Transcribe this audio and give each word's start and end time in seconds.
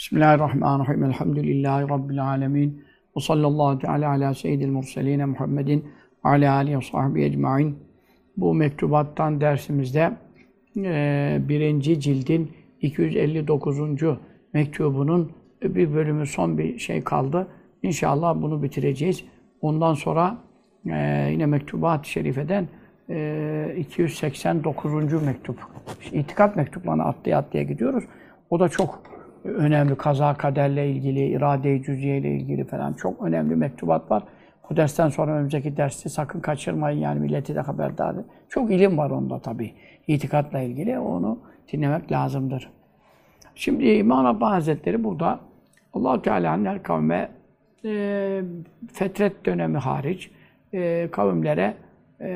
Bismillahirrahmanirrahim. 0.00 1.04
Elhamdülillahi 1.04 1.88
Rabbil 1.88 2.24
alemin. 2.24 2.84
Ve 3.16 3.20
sallallahu 3.20 3.78
teala 3.78 4.10
ala 4.10 4.34
seyyidil 4.34 4.68
murseline 4.68 5.24
Muhammedin 5.24 5.84
ve 6.24 6.28
ala 6.28 6.54
alihi 6.54 6.76
ve 6.76 6.82
sahbihi 6.82 7.24
ecmain. 7.24 7.78
Bu 8.36 8.54
mektubattan 8.54 9.40
dersimizde 9.40 10.12
e, 10.76 11.38
birinci 11.48 12.00
cildin 12.00 12.50
259. 12.80 13.78
mektubunun 14.52 15.32
bir 15.62 15.94
bölümü 15.94 16.26
son 16.26 16.58
bir 16.58 16.78
şey 16.78 17.04
kaldı. 17.04 17.48
İnşallah 17.82 18.42
bunu 18.42 18.62
bitireceğiz. 18.62 19.24
Ondan 19.60 19.94
sonra 19.94 20.38
e, 20.86 21.28
yine 21.32 21.46
mektubat-ı 21.46 22.08
şerifeden 22.08 22.68
e, 23.10 23.74
289. 23.78 25.22
mektup. 25.22 25.56
İşte 26.00 26.16
itikat 26.16 26.56
mektuplarına 26.56 27.04
atlaya 27.04 27.38
atlaya 27.38 27.64
gidiyoruz. 27.64 28.04
O 28.50 28.60
da 28.60 28.68
çok 28.68 29.19
önemli. 29.44 29.96
Kaza 29.96 30.34
kaderle 30.34 30.90
ilgili, 30.90 31.26
irade-i 31.26 31.82
cüziye 31.82 32.18
ile 32.18 32.30
ilgili 32.30 32.64
falan 32.64 32.92
çok 32.92 33.22
önemli 33.22 33.56
mektubat 33.56 34.10
var. 34.10 34.22
Bu 34.70 34.76
dersten 34.76 35.08
sonra 35.08 35.32
önümüzdeki 35.32 35.76
dersi 35.76 36.10
sakın 36.10 36.40
kaçırmayın 36.40 36.98
yani 36.98 37.20
milleti 37.20 37.54
de 37.54 37.60
haberdar 37.60 38.14
edin. 38.14 38.26
Çok 38.48 38.70
ilim 38.70 38.98
var 38.98 39.10
onda 39.10 39.38
tabii. 39.38 39.72
İtikatla 40.06 40.60
ilgili 40.60 40.98
onu 40.98 41.38
dinlemek 41.72 42.12
lazımdır. 42.12 42.70
Şimdi 43.54 43.84
İmam 43.84 44.24
Rabbani 44.24 44.52
Hazretleri 44.52 45.04
burada 45.04 45.40
allah 45.92 46.22
Teala'nın 46.22 46.64
her 46.64 46.82
kavme 46.82 47.28
e, 47.84 48.42
fetret 48.92 49.46
dönemi 49.46 49.78
hariç 49.78 50.30
e, 50.72 51.08
kavimlere 51.12 51.74
e, 52.20 52.28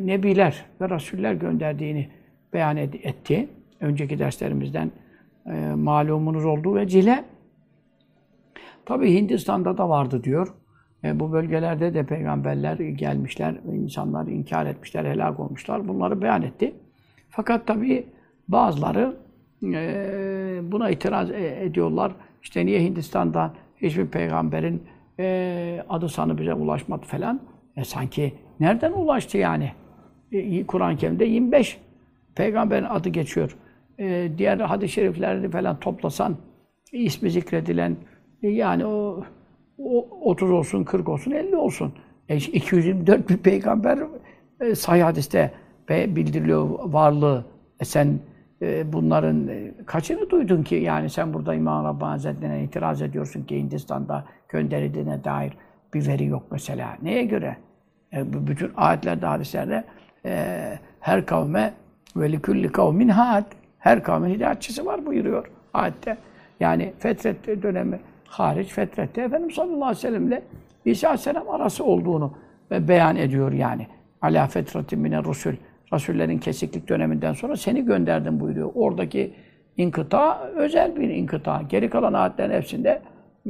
nebiler 0.00 0.64
ve 0.80 0.90
rasuller 0.90 1.32
gönderdiğini 1.32 2.08
beyan 2.52 2.76
etti. 2.76 3.48
Önceki 3.80 4.18
derslerimizden 4.18 4.90
e, 5.46 5.74
malumunuz 5.74 6.44
olduğu 6.44 6.74
vecile. 6.74 7.24
Tabi 8.86 9.14
Hindistan'da 9.14 9.78
da 9.78 9.88
vardı 9.88 10.24
diyor. 10.24 10.54
E, 11.04 11.20
bu 11.20 11.32
bölgelerde 11.32 11.94
de 11.94 12.02
peygamberler 12.06 12.76
gelmişler, 12.76 13.54
insanlar 13.72 14.26
inkar 14.26 14.66
etmişler, 14.66 15.04
helak 15.04 15.40
olmuşlar. 15.40 15.88
Bunları 15.88 16.22
beyan 16.22 16.42
etti. 16.42 16.74
Fakat 17.30 17.66
tabi 17.66 18.06
bazıları 18.48 19.16
e, 19.62 20.60
buna 20.62 20.90
itiraz 20.90 21.30
e, 21.30 21.64
ediyorlar. 21.64 22.12
İşte 22.42 22.66
niye 22.66 22.82
Hindistan'dan 22.82 23.52
hiçbir 23.76 24.06
peygamberin 24.06 24.82
e, 25.18 25.84
adı 25.88 26.08
sanı 26.08 26.38
bize 26.38 26.54
ulaşmadı 26.54 27.06
falan. 27.06 27.40
E, 27.76 27.84
sanki 27.84 28.34
nereden 28.60 28.92
ulaştı 28.92 29.38
yani? 29.38 29.72
E, 30.32 30.66
Kur'an-ı 30.66 30.96
Kerim'de 30.96 31.24
25 31.24 31.78
peygamberin 32.34 32.84
adı 32.84 33.08
geçiyor. 33.08 33.56
E, 33.98 34.30
diğer 34.38 34.58
hadis-i 34.58 34.92
şeriflerini 34.92 35.50
falan 35.50 35.80
toplasan 35.80 36.36
ismi 36.92 37.30
zikredilen 37.30 37.96
e, 38.42 38.48
yani 38.48 38.86
o, 38.86 39.24
o 39.78 40.08
30 40.20 40.50
olsun, 40.50 40.84
40 40.84 41.08
olsun, 41.08 41.30
50 41.30 41.56
olsun. 41.56 41.92
E, 42.28 42.36
224 42.36 43.30
bir 43.30 43.36
peygamber 43.36 43.98
e, 44.60 44.74
sahih 44.74 45.04
hadiste 45.04 45.52
bildiriliyor 45.88 46.68
varlığı. 46.84 47.44
E, 47.80 47.84
sen 47.84 48.18
e, 48.62 48.92
bunların 48.92 49.48
e, 49.48 49.74
kaçını 49.86 50.30
duydun 50.30 50.62
ki 50.62 50.74
yani 50.74 51.10
sen 51.10 51.34
burada 51.34 51.54
İmam 51.54 51.84
Rabbani 51.84 52.10
Hazretleri'ne 52.10 52.64
itiraz 52.64 53.02
ediyorsun 53.02 53.44
ki 53.44 53.56
Hindistan'da 53.58 54.24
gönderildiğine 54.48 55.24
dair 55.24 55.52
bir 55.94 56.06
veri 56.06 56.26
yok 56.26 56.42
mesela. 56.50 56.96
Neye 57.02 57.24
göre? 57.24 57.56
E, 58.12 58.46
bütün 58.46 58.70
ayetlerde, 58.76 59.26
hadislerde 59.26 59.84
e, 60.24 60.78
her 61.00 61.26
kavme 61.26 61.72
ve 62.16 62.68
kavmin 62.72 63.08
had 63.08 63.44
her 63.84 64.02
kavmin 64.02 64.34
hidayetçisi 64.34 64.86
var 64.86 65.06
buyuruyor 65.06 65.50
ayette. 65.74 66.16
Yani 66.60 66.92
fetret 66.98 67.62
dönemi 67.62 68.00
hariç 68.24 68.72
fetrette 68.72 69.22
Efendimiz 69.22 69.54
sallallahu 69.54 69.84
aleyhi 69.84 69.96
ve 69.96 70.00
sellemle 70.00 70.42
İsa 70.84 71.08
aleyhisselam 71.08 71.48
arası 71.48 71.84
olduğunu 71.84 72.34
beyan 72.70 73.16
ediyor 73.16 73.52
yani. 73.52 73.86
Ala 74.22 74.46
fetratin 74.46 74.98
mine 74.98 75.22
rusul. 75.22 75.52
Rasullerin 75.92 76.38
kesiklik 76.38 76.88
döneminden 76.88 77.32
sonra 77.32 77.56
seni 77.56 77.84
gönderdim 77.84 78.40
buyuruyor. 78.40 78.70
Oradaki 78.74 79.34
inkıta 79.76 80.40
özel 80.56 80.96
bir 80.96 81.08
inkıta. 81.08 81.62
Geri 81.68 81.90
kalan 81.90 82.12
ayetlerin 82.12 82.52
hepsinde 82.54 83.02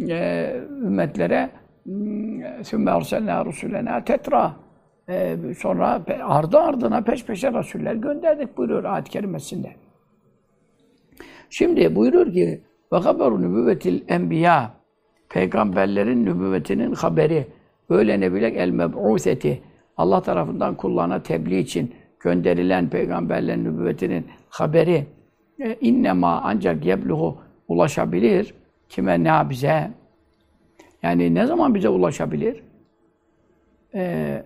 e, 0.09 0.51
ümmetlere 0.71 1.51
hmm, 1.85 2.65
sümme 2.65 2.91
arsalna 2.91 3.45
rusulena 3.45 4.05
tetra 4.05 4.53
e, 5.09 5.37
sonra 5.59 6.01
ardı 6.23 6.59
ardına 6.59 7.01
peş 7.01 7.25
peşe 7.25 7.53
rasuller 7.53 7.95
gönderdik 7.95 8.57
buyuruyor 8.57 8.85
ayet 8.85 9.09
kerimesinde. 9.09 9.84
Şimdi 11.57 11.97
buyurur 11.97 12.33
ki 12.33 12.61
ve 12.93 12.97
haberu 12.97 13.43
nübüvvetil 13.43 14.03
enbiya. 14.09 14.75
Peygamberlerin 15.29 16.27
nübüvvetinin 16.27 16.95
haberi. 16.95 17.47
Öyle 17.89 18.21
nebiler 18.21 18.53
el 18.53 18.71
meb'useti. 18.71 19.63
Allah 19.97 20.23
tarafından 20.23 20.77
kullarına 20.77 21.23
tebliğ 21.23 21.59
için 21.59 21.95
gönderilen 22.21 22.91
peygamberlerin 22.91 23.65
nübüvvetinin 23.65 24.27
haberi. 24.49 25.07
E, 25.59 25.75
innema 25.81 26.41
ancak 26.45 26.87
yebluhu 26.87 27.39
ulaşabilir. 27.69 28.55
Kime 28.89 29.25
ne 29.25 29.51
bize? 29.51 29.91
Yani 31.03 31.35
ne 31.35 31.47
zaman 31.47 31.75
bize 31.75 31.89
ulaşabilir? 31.89 32.63
Ee, 33.95 34.43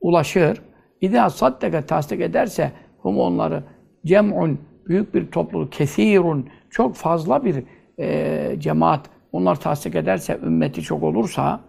ulaşır. 0.00 0.62
İdâ 1.00 1.30
saddeke 1.30 1.82
tasdik 1.82 2.20
ederse 2.20 2.72
hum 2.98 3.18
onları 3.18 3.62
cem'un 4.06 4.69
büyük 4.88 5.14
bir 5.14 5.26
topluluk, 5.26 5.72
kesirun 5.72 6.48
çok 6.70 6.94
fazla 6.94 7.44
bir 7.44 7.64
e, 7.98 8.60
cemaat 8.60 9.00
onlar 9.32 9.60
tasdik 9.60 9.94
ederse, 9.94 10.38
ümmeti 10.44 10.82
çok 10.82 11.02
olursa 11.02 11.60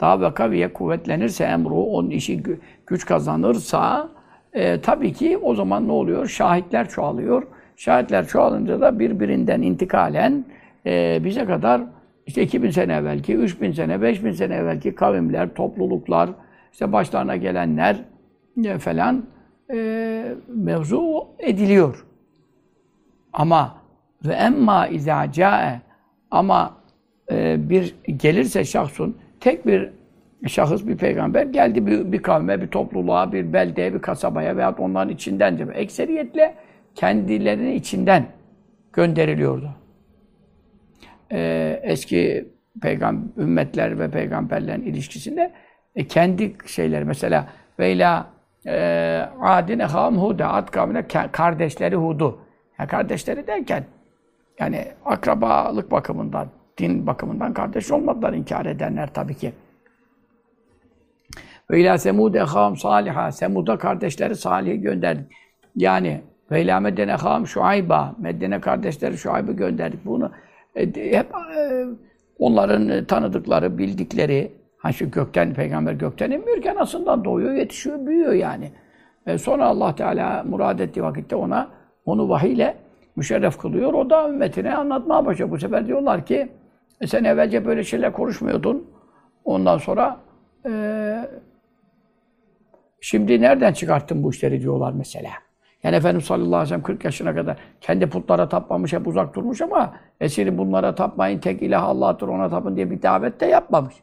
daha 0.00 0.20
ve 0.20 0.34
kaviye 0.34 0.72
kuvvetlenirse 0.72 1.44
emru, 1.44 1.74
onun 1.74 2.10
işi 2.10 2.42
güç 2.86 3.06
kazanırsa 3.06 4.08
e, 4.52 4.80
tabii 4.80 5.12
ki 5.12 5.38
o 5.38 5.54
zaman 5.54 5.88
ne 5.88 5.92
oluyor? 5.92 6.26
Şahitler 6.26 6.88
çoğalıyor. 6.88 7.42
Şahitler 7.76 8.26
çoğalınca 8.26 8.80
da 8.80 8.98
birbirinden 8.98 9.62
intikalen 9.62 10.44
e, 10.86 11.20
bize 11.24 11.44
kadar 11.44 11.82
işte 12.26 12.42
2000 12.42 12.70
sene 12.70 12.94
evvelki, 12.94 13.34
3000 13.34 13.72
sene, 13.72 14.02
5000 14.02 14.32
sene 14.32 14.54
evvelki 14.54 14.94
kavimler, 14.94 15.54
topluluklar, 15.54 16.30
işte 16.72 16.92
başlarına 16.92 17.36
gelenler 17.36 17.96
e, 18.64 18.78
falan 18.78 19.24
e, 19.72 20.34
mevzu 20.48 21.26
ediliyor. 21.38 22.04
Ama 23.32 23.82
ve 24.26 24.32
emma 24.32 24.86
izâ 24.86 25.32
câe 25.32 25.80
ama 26.30 26.76
e, 27.30 27.70
bir 27.70 27.94
gelirse 28.16 28.64
şahsun 28.64 29.16
tek 29.40 29.66
bir 29.66 29.90
şahıs 30.46 30.86
bir 30.86 30.96
peygamber 30.96 31.46
geldi 31.46 31.86
bir, 31.86 32.12
bir 32.12 32.22
kavme, 32.22 32.62
bir 32.62 32.66
topluluğa, 32.66 33.32
bir 33.32 33.52
beldeye, 33.52 33.94
bir 33.94 33.98
kasabaya 33.98 34.56
veyahut 34.56 34.80
onların 34.80 35.14
içinden 35.14 35.58
de 35.58 35.72
ekseriyetle 35.74 36.54
kendilerinin 36.94 37.72
içinden 37.72 38.26
gönderiliyordu. 38.92 39.70
Ee, 41.32 41.80
eski 41.82 42.48
peygamber 42.82 43.42
ümmetler 43.42 43.98
ve 43.98 44.10
peygamberlerin 44.10 44.82
ilişkisinde 44.82 45.52
e, 45.96 46.06
kendi 46.06 46.54
şeyleri 46.66 47.04
mesela 47.04 47.48
Veyla 47.78 48.26
e, 48.66 48.78
Adine 49.42 49.84
Ham 49.84 50.18
Huda 50.18 50.52
Ad 50.52 50.68
kavmine 50.68 51.06
kardeşleri 51.32 51.96
Hud'u 51.96 52.38
yani 52.78 52.88
kardeşleri 52.88 53.46
derken 53.46 53.84
yani 54.58 54.84
akrabalık 55.04 55.90
bakımından, 55.90 56.48
din 56.78 57.06
bakımından 57.06 57.52
kardeş 57.54 57.90
olmadılar 57.90 58.32
inkar 58.32 58.66
edenler 58.66 59.14
tabii 59.14 59.34
ki. 59.34 59.52
Ve 61.70 61.80
ilâ 61.80 61.98
semûd 61.98 62.34
ehâm 62.34 62.76
sâliha. 62.76 63.32
Semud'a 63.32 63.78
kardeşleri 63.78 64.36
Salih'i 64.36 64.80
gönderdik. 64.80 65.26
Yani 65.76 66.20
ve 66.50 66.62
ilâ 66.62 66.80
medden 66.80 67.08
ehâm 67.08 67.46
şuayba. 67.46 68.14
Medden'e 68.18 68.60
kardeşleri 68.60 69.18
Şuayb'ı 69.18 69.52
gönderdik. 69.52 70.04
Bunu 70.04 70.30
e, 70.74 70.86
hep 71.16 71.26
e, 71.56 71.84
onların 72.38 73.04
tanıdıkları, 73.04 73.78
bildikleri, 73.78 74.52
hani 74.78 74.94
şu 74.94 75.10
gökten, 75.10 75.54
peygamber 75.54 75.92
gökten 75.92 76.30
inmiyorken 76.30 76.76
aslında 76.78 77.24
doğuyor, 77.24 77.52
yetişiyor, 77.52 78.06
büyüyor 78.06 78.32
yani. 78.32 78.70
E, 79.26 79.38
sonra 79.38 79.66
Allah 79.66 79.94
Teala 79.94 80.44
murad 80.48 80.78
ettiği 80.78 81.02
vakitte 81.02 81.36
ona 81.36 81.68
onu 82.06 82.28
vahiyle 82.28 82.76
müşerref 83.16 83.58
kılıyor. 83.58 83.94
O 83.94 84.10
da 84.10 84.28
ümmetine 84.28 84.74
anlatmaya 84.74 85.26
başlıyor. 85.26 85.50
Bu 85.50 85.58
sefer 85.58 85.86
diyorlar 85.86 86.26
ki 86.26 86.48
e 87.00 87.06
sen 87.06 87.24
evvelce 87.24 87.64
böyle 87.66 87.84
şeyler 87.84 88.12
konuşmuyordun. 88.12 88.86
Ondan 89.44 89.78
sonra 89.78 90.16
e, 90.66 90.72
şimdi 93.00 93.40
nereden 93.40 93.72
çıkarttın 93.72 94.22
bu 94.22 94.30
işleri 94.30 94.60
diyorlar 94.60 94.92
mesela. 94.92 95.30
Yani 95.82 95.96
Efendimiz 95.96 96.24
sallallahu 96.24 96.56
aleyhi 96.56 96.62
ve 96.62 96.68
sellem 96.68 96.82
40 96.82 97.04
yaşına 97.04 97.34
kadar 97.34 97.56
kendi 97.80 98.06
putlara 98.06 98.48
tapmamış, 98.48 98.92
hep 98.92 99.06
uzak 99.06 99.34
durmuş 99.34 99.60
ama 99.60 99.94
esiri 100.20 100.58
bunlara 100.58 100.94
tapmayın, 100.94 101.38
tek 101.38 101.62
ilah 101.62 101.82
Allah'tır, 101.82 102.28
ona 102.28 102.50
tapın 102.50 102.76
diye 102.76 102.90
bir 102.90 103.02
davet 103.02 103.40
de 103.40 103.46
yapmamış. 103.46 103.94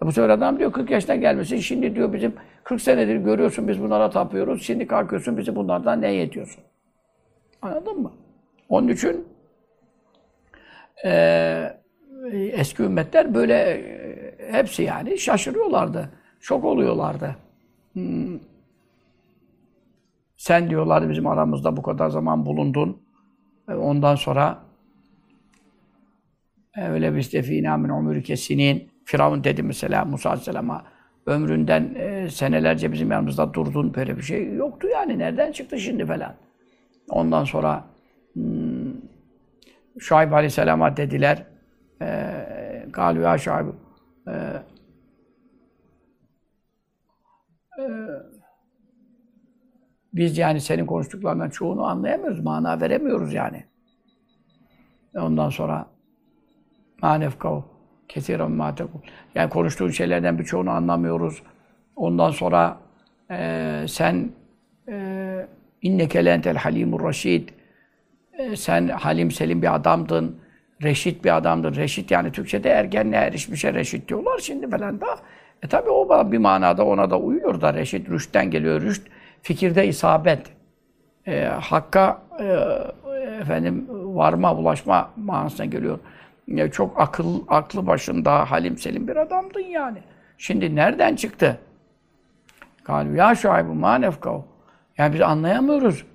Ya 0.00 0.08
bu 0.08 0.12
sefer 0.12 0.28
adam 0.28 0.58
diyor 0.58 0.72
40 0.72 0.90
yaşına 0.90 1.16
gelmesin, 1.16 1.56
şimdi 1.56 1.94
diyor 1.94 2.12
bizim 2.12 2.34
40 2.64 2.80
senedir 2.80 3.16
görüyorsun 3.16 3.68
biz 3.68 3.82
bunlara 3.82 4.10
tapıyoruz, 4.10 4.62
şimdi 4.62 4.86
kalkıyorsun 4.86 5.36
bizi 5.36 5.56
bunlardan 5.56 6.02
ne 6.02 6.22
ediyorsun? 6.22 6.64
Anladın 7.64 8.02
mı? 8.02 8.12
Onun 8.68 8.88
için 8.88 9.28
e, 11.04 11.80
eski 12.32 12.82
ümmetler 12.82 13.34
böyle 13.34 13.54
e, 13.54 14.52
hepsi 14.52 14.82
yani 14.82 15.18
şaşırıyorlardı. 15.18 16.10
Şok 16.40 16.64
oluyorlardı. 16.64 17.36
Hmm. 17.92 18.38
Sen 20.36 20.70
diyorlardı 20.70 21.10
bizim 21.10 21.26
aramızda 21.26 21.76
bu 21.76 21.82
kadar 21.82 22.10
zaman 22.10 22.46
bulundun. 22.46 23.02
E, 23.68 23.74
ondan 23.74 24.14
sonra 24.14 24.58
e, 26.76 26.88
öyle 26.88 27.16
biz 27.16 27.32
defina 27.32 27.76
min 27.76 27.88
umuri 27.88 28.22
kesinin 28.22 28.90
Firavun 29.04 29.44
dedi 29.44 29.62
mesela 29.62 30.04
Musa 30.04 30.30
Aleyhisselam'a 30.30 30.84
ömründen 31.26 31.94
e, 31.94 32.30
senelerce 32.30 32.92
bizim 32.92 33.10
yanımızda 33.10 33.54
durdun 33.54 33.94
böyle 33.94 34.16
bir 34.16 34.22
şey 34.22 34.54
yoktu 34.54 34.88
yani 34.92 35.18
nereden 35.18 35.52
çıktı 35.52 35.78
şimdi 35.78 36.06
falan. 36.06 36.34
Ondan 37.08 37.44
sonra 37.44 37.84
hmm, 38.32 38.92
Şuayb 39.98 40.32
Aleyhisselam'a 40.32 40.96
dediler 40.96 41.46
e, 42.02 42.86
Galu 42.92 43.20
ya 43.20 43.38
Şuayb 43.38 43.66
e, 44.28 44.32
e, 47.78 47.84
biz 50.12 50.38
yani 50.38 50.60
senin 50.60 50.86
konuştuklarından 50.86 51.50
çoğunu 51.50 51.84
anlayamıyoruz, 51.84 52.40
mana 52.40 52.80
veremiyoruz 52.80 53.32
yani. 53.32 53.64
Ondan 55.14 55.50
sonra 55.50 55.86
manefkav 57.02 57.62
kesiren 58.08 58.50
ma 58.50 58.74
tekul. 58.74 58.98
Yani 59.34 59.50
konuştuğun 59.50 59.88
şeylerden 59.88 60.38
birçoğunu 60.38 60.70
anlamıyoruz. 60.70 61.42
Ondan 61.96 62.30
sonra 62.30 62.78
e, 63.30 63.84
sen 63.88 64.30
e, 64.88 65.46
inneke 65.84 66.24
lentel 66.24 66.56
halimur 66.56 67.04
raşid. 67.04 67.48
E, 68.38 68.56
sen 68.56 68.88
halim 68.88 69.30
selim 69.30 69.62
bir 69.62 69.74
adamdın. 69.74 70.38
Reşit 70.82 71.24
bir 71.24 71.36
adamdın. 71.36 71.74
Reşit 71.74 72.10
yani 72.10 72.32
Türkçe'de 72.32 72.70
ergenliğe 72.70 73.22
erişmişe 73.22 73.74
reşit 73.74 74.08
diyorlar 74.08 74.38
şimdi 74.38 74.70
falan 74.70 75.00
da. 75.00 75.18
E 75.62 75.68
tabi 75.68 75.90
o 75.90 76.32
bir 76.32 76.38
manada 76.38 76.86
ona 76.86 77.10
da 77.10 77.18
uyuyor 77.18 77.60
da 77.60 77.74
reşit 77.74 78.10
rüştten 78.10 78.50
geliyor. 78.50 78.80
Rüşt 78.80 79.02
fikirde 79.42 79.86
isabet. 79.86 80.40
E, 81.26 81.44
hakka 81.44 82.22
e, 82.40 82.44
efendim 83.40 83.86
varma, 83.90 84.54
ulaşma 84.54 85.10
manasına 85.16 85.66
geliyor. 85.66 85.98
E, 86.48 86.70
çok 86.70 87.00
akıl 87.00 87.42
aklı 87.48 87.86
başında 87.86 88.50
halim 88.50 88.78
selim 88.78 89.08
bir 89.08 89.16
adamdın 89.16 89.60
yani. 89.60 89.98
Şimdi 90.38 90.76
nereden 90.76 91.16
çıktı? 91.16 91.58
Galiba 92.84 93.16
ya 93.16 93.34
şuaybu 93.34 93.74
ma 93.74 93.94
nefkav. 93.94 94.40
Yani 94.98 95.14
biz 95.14 95.20
anlayamıyoruz. 95.20 96.06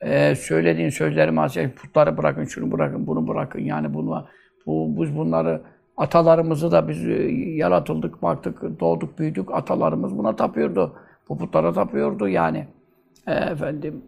Ee, 0.00 0.34
söylediğin 0.34 0.88
sözleri 0.88 1.30
maalesef 1.30 1.76
putları 1.76 2.16
bırakın, 2.16 2.44
şunu 2.44 2.72
bırakın, 2.72 3.06
bunu 3.06 3.28
bırakın. 3.28 3.60
Yani 3.60 3.94
bunu, 3.94 4.26
bu, 4.66 5.02
biz 5.02 5.16
bunları 5.16 5.62
atalarımızı 5.96 6.72
da 6.72 6.88
biz 6.88 7.08
e, 7.08 7.12
yaratıldık, 7.32 8.22
baktık, 8.22 8.80
doğduk, 8.80 9.18
büyüdük. 9.18 9.54
Atalarımız 9.54 10.18
buna 10.18 10.36
tapıyordu. 10.36 10.96
Bu 11.28 11.38
putlara 11.38 11.72
tapıyordu 11.72 12.28
yani. 12.28 12.66
E, 13.26 13.32
efendim 13.32 14.02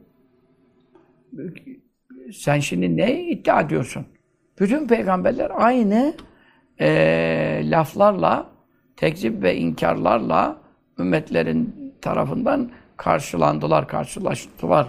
sen 2.32 2.58
şimdi 2.58 2.96
ne 2.96 3.22
iddia 3.22 3.60
ediyorsun? 3.60 4.06
Bütün 4.58 4.86
peygamberler 4.86 5.52
aynı 5.54 6.14
e, 6.80 7.70
laflarla, 7.70 8.50
tekzip 8.96 9.42
ve 9.42 9.56
inkarlarla 9.56 10.56
ümmetlerin 10.98 11.81
tarafından 12.02 12.70
karşılandılar, 12.96 13.88
karşılaştılar. 13.88 14.86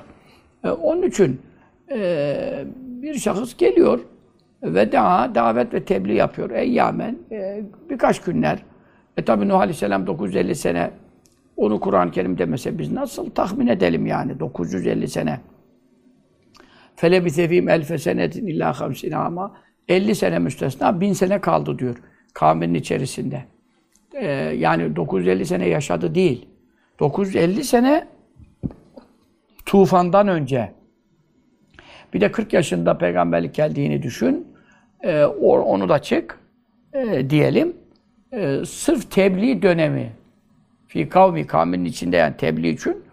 E, 0.64 0.70
onun 0.70 1.02
için 1.02 1.42
e, 1.92 2.66
bir 2.76 3.14
şahıs 3.14 3.58
geliyor 3.58 4.00
ve 4.64 4.92
daha 4.92 5.36
davet 5.36 5.74
ve 5.74 5.86
tebliğ 5.86 6.16
yapıyor. 6.16 6.50
Eyyamen 6.50 7.18
e, 7.32 7.64
birkaç 7.90 8.22
günler. 8.22 8.60
E 9.18 9.26
tabi 9.26 9.50
Nuh 9.50 9.60
Aleyhisselam 9.60 10.08
950 10.08 10.56
sene 10.56 10.92
onu 11.58 11.80
Kur'an-ı 11.80 12.12
Kerim 12.12 12.38
demese 12.38 12.80
biz 12.80 12.92
nasıl 12.92 13.30
tahmin 13.30 13.68
edelim 13.68 14.06
yani 14.06 14.40
950 14.40 15.08
sene. 15.08 15.40
Fele 16.96 17.26
bitefim 17.26 17.70
elfe 17.70 17.98
senetin 17.98 18.48
illa 18.48 18.80
hamsine 18.80 19.16
ama 19.16 19.58
50 19.88 20.16
sene 20.16 20.40
müstesna, 20.40 21.02
1000 21.02 21.14
sene 21.14 21.42
kaldı 21.42 21.80
diyor 21.80 21.96
kavminin 22.34 22.74
içerisinde. 22.74 23.46
Ee, 24.14 24.28
yani 24.58 24.96
950 24.96 25.46
sene 25.46 25.68
yaşadı 25.68 26.16
değil. 26.16 26.53
950 27.01 27.65
sene 27.65 28.09
tufandan 29.67 30.29
önce. 30.29 30.73
Bir 32.15 32.21
de 32.21 32.33
40 32.33 32.53
yaşında 32.53 32.99
peygamberlik 32.99 33.55
geldiğini 33.55 34.03
düşün. 34.03 34.49
Ee, 35.01 35.25
onu 35.25 35.89
da 35.89 35.99
çık 35.99 36.41
e, 36.93 37.31
diyelim. 37.31 37.77
E, 38.33 38.65
sırf 38.67 39.11
tebliğ 39.11 39.63
dönemi. 39.63 40.13
Fi 40.87 41.09
kavmi 41.09 41.47
kavminin 41.47 41.85
içinde 41.85 42.17
yani 42.17 42.37
tebliğ 42.37 42.69
için 42.69 43.05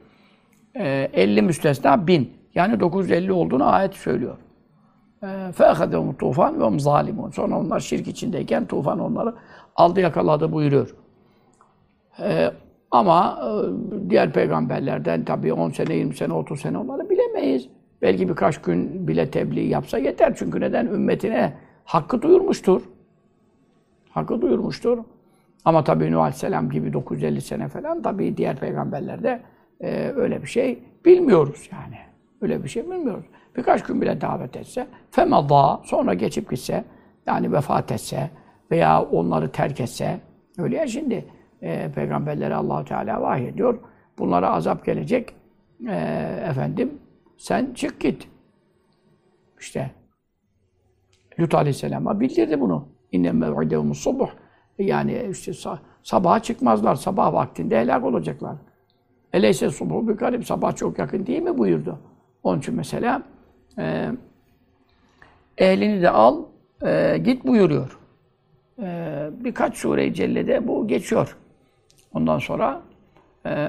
e, 0.76 1.10
50 1.14 1.42
müstesna 1.42 2.08
1000. 2.08 2.34
Yani 2.56 2.80
950 2.80 3.32
olduğunu 3.32 3.74
ayet 3.74 3.94
söylüyor. 3.94 4.38
فَاَخَذَهُمُ 5.52 6.18
tufan 6.18 6.76
ve 6.76 6.80
zalimun. 6.80 7.30
Sonra 7.30 7.60
onlar 7.60 7.80
şirk 7.80 8.08
içindeyken 8.08 8.66
tufan 8.66 9.00
onları 9.00 9.36
aldı 9.76 10.00
yakaladı 10.02 10.52
buyuruyor. 10.52 10.96
Ee, 12.20 12.52
ama 12.91 13.41
e, 13.43 14.11
diğer 14.11 14.33
peygamberlerden 14.33 15.25
tabii 15.25 15.53
10 15.53 15.71
sene, 15.71 15.95
20 15.95 16.15
sene, 16.15 16.33
30 16.33 16.61
sene 16.61 16.79
onları 16.79 17.11
bilemeyiz. 17.11 17.69
Belki 18.03 18.29
birkaç 18.29 18.63
gün 18.63 19.09
bile 19.09 19.31
tebliğ 19.31 19.69
yapsa 19.69 19.99
yeter. 19.99 20.35
Çünkü 20.37 20.61
neden? 20.61 20.87
Ümmetine 20.87 21.53
hakkı 21.85 22.23
duyurmuştur. 22.23 22.83
Hakkı 24.11 24.43
duyurmuştur. 24.43 24.99
Ama 25.65 25.85
tabii 25.85 26.13
Nuh 26.13 26.21
Aleyhisselam 26.21 26.71
gibi 26.71 26.93
950 26.93 27.41
sene 27.41 27.69
falan 27.69 28.03
tabii 28.03 28.37
diğer 28.37 28.57
peygamberlerde 28.57 29.41
e, 29.81 30.13
öyle 30.17 30.43
bir 30.43 30.47
şey 30.49 30.79
bilmiyoruz 31.05 31.69
yani. 31.73 31.99
Öyle 32.43 32.65
bir 32.65 32.69
şey 32.69 32.91
bilmiyoruz. 32.91 33.25
Birkaç 33.57 33.83
gün 33.83 34.01
bile 34.01 34.21
davet 34.21 34.57
etse, 34.57 34.87
femada 35.11 35.81
sonra 35.85 36.15
geçip 36.15 36.51
gitse, 36.51 36.85
yani 37.27 37.53
vefat 37.53 37.93
etse 37.93 38.31
veya 38.71 39.03
onları 39.03 39.53
terk 39.53 39.81
etse, 39.81 40.21
öyle 40.59 40.77
ya 40.77 40.87
şimdi 40.87 41.25
e, 41.63 41.93
peygamberlere 41.93 42.55
Allahu 42.55 42.85
Teala 42.85 43.23
vahiy 43.23 43.49
ediyor. 43.49 43.79
Bunlara 44.19 44.51
azap 44.51 44.85
gelecek. 44.85 45.35
E, 45.89 45.95
efendim 46.51 46.99
sen 47.39 47.75
çık 47.75 48.01
git. 48.01 48.29
İşte 49.61 49.91
Lut 51.41 51.55
Aleyhisselam'a 51.55 52.21
bildirdi 52.21 52.61
bunu. 52.61 52.89
İnne 53.13 53.33
mev'idehumus 53.33 53.99
subuh. 53.99 54.29
Yani 54.79 55.27
işte 55.31 55.53
sabaha 56.03 56.41
çıkmazlar. 56.41 56.95
Sabah 56.95 57.33
vaktinde 57.33 57.81
helak 57.81 58.05
olacaklar. 58.05 58.57
Eleyse 59.33 59.71
subuh 59.71 60.09
bir 60.09 60.13
garip. 60.13 60.47
Sabah 60.47 60.77
çok 60.77 60.99
yakın 60.99 61.27
değil 61.27 61.43
mi 61.43 61.59
buyurdu. 61.59 61.99
Onun 62.43 62.59
için 62.59 62.75
mesela 62.75 63.23
e, 63.79 64.11
ehlini 65.59 66.03
de 66.03 66.11
al, 66.11 66.45
e, 66.83 67.19
git 67.19 67.47
buyuruyor. 67.47 67.99
E, 68.83 69.29
birkaç 69.45 69.77
sure-i 69.77 70.15
cellede 70.15 70.69
bu 70.69 70.89
geçiyor. 70.89 71.37
Ondan 72.13 72.39
sonra 72.39 72.83
e, 73.47 73.69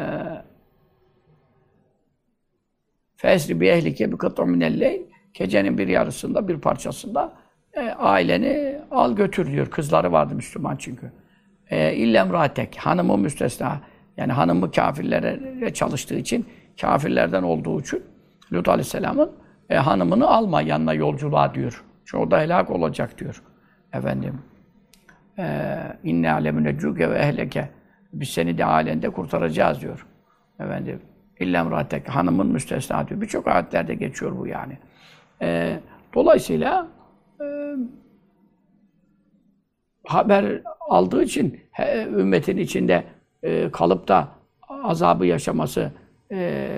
Fesri 3.15 3.59
bi 3.59 3.67
ehlike 3.67 4.11
bi 4.11 4.17
kıt'u 4.17 4.45
minelleyl 4.45 5.01
Gecenin 5.33 5.77
bir 5.77 5.87
yarısında, 5.87 6.47
bir 6.47 6.57
parçasında 6.57 7.33
e, 7.73 7.89
aileni 7.89 8.79
al 8.91 9.15
götür 9.15 9.51
diyor. 9.51 9.69
Kızları 9.69 10.11
vardı 10.11 10.35
Müslüman 10.35 10.75
çünkü. 10.75 11.11
E, 11.69 11.95
illem 11.95 12.33
ratek, 12.33 12.77
hanımı 12.77 13.17
müstesna. 13.17 13.81
Yani 14.17 14.31
hanımı 14.33 14.71
kafirlere 14.71 15.73
çalıştığı 15.73 16.15
için, 16.15 16.45
kafirlerden 16.81 17.43
olduğu 17.43 17.81
için 17.81 18.03
Lut 18.53 18.69
Aleyhisselam'ın 18.69 19.31
e, 19.69 19.75
hanımını 19.75 20.27
alma 20.27 20.61
yanına 20.61 20.93
yolculuğa 20.93 21.53
diyor. 21.53 21.83
Çünkü 22.05 22.23
o 22.23 22.31
da 22.31 22.41
helak 22.41 22.69
olacak 22.69 23.19
diyor. 23.19 23.43
Efendim. 23.93 24.39
E, 25.39 25.77
İnne 26.03 26.31
alemüne 26.31 26.79
cüge 26.79 27.09
ve 27.09 27.19
ehleke. 27.19 27.69
Biz 28.13 28.29
seni 28.29 28.57
de 28.57 28.65
alende 28.65 29.09
kurtaracağız 29.09 29.81
diyor. 29.81 30.07
Efendim. 30.59 31.01
İllem 31.39 31.71
ratek. 31.71 32.09
Hanımın 32.09 32.47
müstesna 32.47 33.07
diyor. 33.07 33.21
Birçok 33.21 33.47
ayetlerde 33.47 33.95
geçiyor 33.95 34.37
bu 34.37 34.47
yani. 34.47 34.77
E, 35.41 35.79
dolayısıyla 36.13 36.87
e, 37.41 37.75
haber 40.03 40.61
aldığı 40.79 41.23
için 41.23 41.59
he, 41.71 42.03
ümmetin 42.03 42.57
içinde 42.57 43.03
e, 43.43 43.71
kalıp 43.71 44.07
da 44.07 44.27
azabı 44.69 45.25
yaşaması 45.25 45.91
e, 46.31 46.69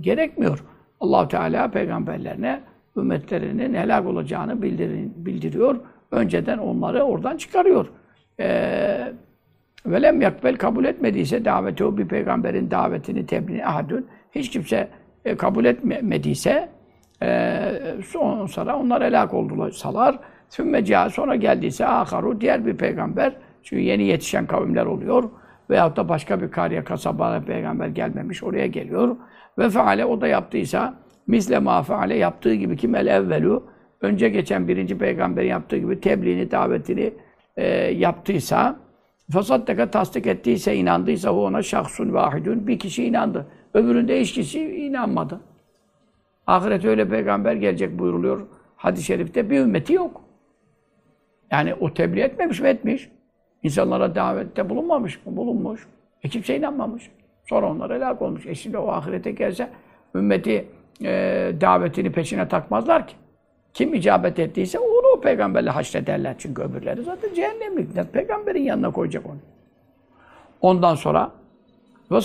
gerekmiyor 0.00 0.64
allah 1.00 1.28
Teala 1.28 1.70
peygamberlerine 1.70 2.60
ümmetlerinin 2.96 3.74
helak 3.74 4.06
olacağını 4.06 4.62
bildiriyor. 4.62 5.76
Önceden 6.10 6.58
onları 6.58 7.02
oradan 7.02 7.36
çıkarıyor. 7.36 7.86
Ee, 8.40 9.12
velem 9.86 10.20
yakbel 10.20 10.56
kabul 10.56 10.84
etmediyse 10.84 11.44
daveti 11.44 11.84
o 11.84 11.98
bir 11.98 12.08
peygamberin 12.08 12.70
davetini 12.70 13.26
tebliğini 13.26 13.66
ahadün 13.66 14.06
hiç 14.32 14.50
kimse 14.50 14.88
e, 15.24 15.36
kabul 15.36 15.64
etmediyse 15.64 16.76
Ee, 17.22 17.72
son 18.06 18.46
sonra 18.46 18.78
onlar 18.78 19.04
helak 19.04 19.34
oldular, 19.34 19.70
salar. 19.70 20.18
Sümme 20.48 20.84
cihaz 20.84 21.12
sonra 21.12 21.36
geldiyse 21.36 21.86
aharu 21.86 22.40
diğer 22.40 22.66
bir 22.66 22.76
peygamber. 22.76 23.32
Çünkü 23.62 23.82
yeni 23.82 24.04
yetişen 24.04 24.46
kavimler 24.46 24.86
oluyor. 24.86 25.24
Veyahut 25.70 25.96
da 25.96 26.08
başka 26.08 26.42
bir 26.42 26.50
kariye 26.50 26.84
kasabaya 26.84 27.40
peygamber 27.40 27.88
gelmemiş 27.88 28.42
oraya 28.42 28.66
geliyor. 28.66 29.16
Ve 29.58 29.70
feale 29.70 30.04
o 30.04 30.20
da 30.20 30.26
yaptıysa 30.26 30.94
misle 31.26 31.58
ma 31.58 31.82
feale 31.82 32.16
yaptığı 32.16 32.54
gibi 32.54 32.76
kim 32.76 32.94
el 32.94 33.06
evvelu 33.06 33.62
önce 34.00 34.28
geçen 34.28 34.68
birinci 34.68 34.98
peygamberin 34.98 35.48
yaptığı 35.48 35.76
gibi 35.76 36.00
tebliğini, 36.00 36.50
davetini 36.50 37.12
e, 37.56 37.66
yaptıysa 37.92 38.76
fasaddaka 39.30 39.90
tasdik 39.90 40.26
ettiyse, 40.26 40.76
inandıysa 40.76 41.32
o 41.32 41.40
ona 41.40 41.62
şahsun 41.62 42.12
vahidun 42.14 42.66
bir 42.66 42.78
kişi 42.78 43.04
inandı. 43.04 43.46
Öbüründe 43.74 44.20
hiç 44.20 44.32
kişi 44.32 44.60
inanmadı. 44.60 45.40
Ahirete 46.46 46.88
öyle 46.88 47.08
peygamber 47.08 47.54
gelecek 47.54 47.98
buyuruluyor 47.98 48.46
hadis-i 48.76 49.04
şerifte. 49.04 49.50
Bir 49.50 49.60
ümmeti 49.60 49.92
yok. 49.92 50.20
Yani 51.50 51.74
o 51.74 51.94
tebliğ 51.94 52.20
etmemiş 52.20 52.60
mi 52.60 52.68
etmiş. 52.68 53.10
İnsanlara 53.62 54.14
davette 54.14 54.70
bulunmamış 54.70 55.26
mı? 55.26 55.36
Bulunmuş. 55.36 55.86
E 56.22 56.28
kimse 56.28 56.56
inanmamış. 56.56 57.10
Sonra 57.48 57.70
onlar 57.70 57.94
helak 57.94 58.22
olmuş. 58.22 58.46
E 58.46 58.54
şimdi 58.54 58.78
o 58.78 58.88
ahirete 58.88 59.30
gelse 59.30 59.68
ümmeti 60.14 60.68
e, 61.04 61.52
davetini 61.60 62.12
peşine 62.12 62.48
takmazlar 62.48 63.06
ki. 63.06 63.14
Kim 63.74 63.94
icabet 63.94 64.38
ettiyse 64.38 64.78
o 64.78 64.95
peygamberle 65.26 65.70
haşrederler. 65.70 66.34
Çünkü 66.38 66.62
öbürleri 66.62 67.02
zaten 67.02 67.34
cehennemlik. 67.34 68.12
Peygamberin 68.12 68.62
yanına 68.62 68.90
koyacak 68.90 69.26
onu. 69.26 69.38
Ondan 70.60 70.94
sonra 70.94 71.30
ve 72.10 72.20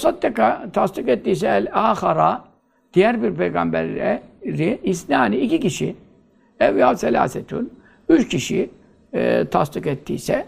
tasdik 0.73 1.09
ettiyse 1.09 1.47
el 1.47 1.67
ahara 1.73 2.43
diğer 2.93 3.23
bir 3.23 3.35
peygamberi 3.35 4.21
isnani 4.83 5.37
iki 5.37 5.59
kişi 5.59 5.95
ev 6.59 6.77
ya 6.77 6.95
selasetun 6.95 7.71
üç 8.09 8.27
kişi 8.29 8.69
e, 9.13 9.45
tasdik 9.45 9.87
ettiyse 9.87 10.45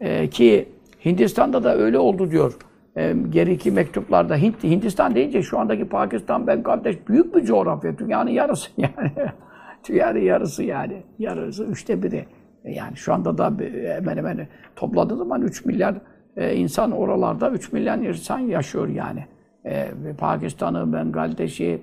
e, 0.00 0.30
ki 0.30 0.68
Hindistan'da 1.04 1.64
da 1.64 1.76
öyle 1.76 1.98
oldu 1.98 2.30
diyor. 2.30 2.56
E, 2.96 3.14
geriki 3.30 3.70
mektuplarda 3.70 4.36
Hint, 4.36 4.64
Hindistan 4.64 5.14
deyince 5.14 5.42
şu 5.42 5.58
andaki 5.58 5.88
Pakistan, 5.88 6.46
Bangladeş 6.46 7.08
büyük 7.08 7.34
bir 7.36 7.44
coğrafya. 7.44 7.98
Dünyanın 7.98 8.30
yarısı 8.30 8.70
yani. 8.76 9.12
dünyanın 9.88 10.18
yarısı 10.18 10.62
yani. 10.62 11.02
Yarısı, 11.18 11.64
üçte 11.64 12.02
biri. 12.02 12.26
E, 12.64 12.72
yani 12.72 12.96
şu 12.96 13.14
anda 13.14 13.38
da 13.38 13.52
hemen 13.94 14.16
hemen 14.16 14.48
topladığı 14.76 15.16
zaman 15.16 15.42
3 15.42 15.64
milyar 15.64 15.94
e, 16.36 16.56
insan 16.56 16.90
oralarda 16.90 17.50
3 17.50 17.72
milyar 17.72 17.98
insan 17.98 18.38
yaşıyor 18.38 18.88
yani. 18.88 19.26
E, 19.66 19.90
Pakistan'ı, 20.18 20.92
Bangladeş'i, 20.92 21.82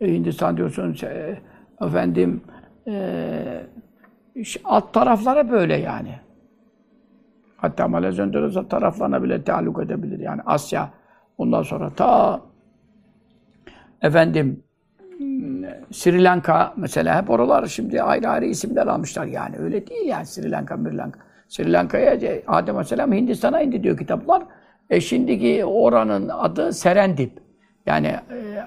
e, 0.00 0.14
Hindistan 0.14 0.56
diyorsun, 0.56 0.96
e, 1.02 1.38
efendim 1.80 2.40
e, 2.88 3.66
alt 4.64 4.92
taraflara 4.92 5.50
böyle 5.50 5.76
yani. 5.76 6.14
Hatta 7.56 7.88
Malezya 7.88 8.30
taraflarına 8.68 9.22
bile 9.22 9.44
taalluk 9.44 9.82
edebilir. 9.82 10.18
Yani 10.18 10.42
Asya, 10.46 10.90
ondan 11.38 11.62
sonra 11.62 11.90
ta 11.90 12.40
efendim 14.02 14.62
Sri 15.90 16.24
Lanka 16.24 16.74
mesela 16.76 17.22
hep 17.22 17.30
oralar 17.30 17.66
şimdi 17.66 18.02
ayrı 18.02 18.28
ayrı 18.28 18.44
isimler 18.44 18.86
almışlar 18.86 19.26
yani. 19.26 19.56
Öyle 19.58 19.86
değil 19.86 20.06
yani 20.06 20.26
Sri 20.26 20.50
Lanka, 20.50 20.76
Sri 20.76 20.96
Lanka. 20.96 21.20
Sri 21.48 21.72
Lanka'ya 21.72 22.12
Adem 22.46 22.76
Aleyhisselam 22.76 23.12
Hindistan'a 23.12 23.60
indi 23.60 23.82
diyor 23.82 23.98
kitaplar. 23.98 24.42
E 24.90 25.00
şimdiki 25.00 25.64
oranın 25.64 26.28
adı 26.28 26.72
Serendip. 26.72 27.32
Yani 27.86 28.06
e, 28.06 28.64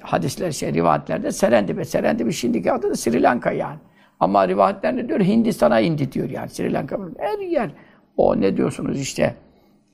hadisler, 0.00 0.52
şey, 0.52 0.72
rivayetlerde 0.72 1.32
Serendip. 1.32 1.80
E, 1.80 1.84
Serendip 1.84 2.32
şimdiki 2.32 2.72
adı 2.72 2.90
da 2.90 2.96
Sri 2.96 3.22
Lanka 3.22 3.52
yani. 3.52 3.78
Ama 4.20 4.48
rivayetlerinde 4.48 5.08
diyor 5.08 5.20
Hindistan'a 5.20 5.80
indi 5.80 6.12
diyor 6.12 6.30
yani 6.30 6.48
Sri 6.48 6.72
Lanka. 6.72 6.98
Her 7.18 7.38
yer. 7.38 7.70
O 8.16 8.40
ne 8.40 8.56
diyorsunuz 8.56 9.00
işte 9.00 9.34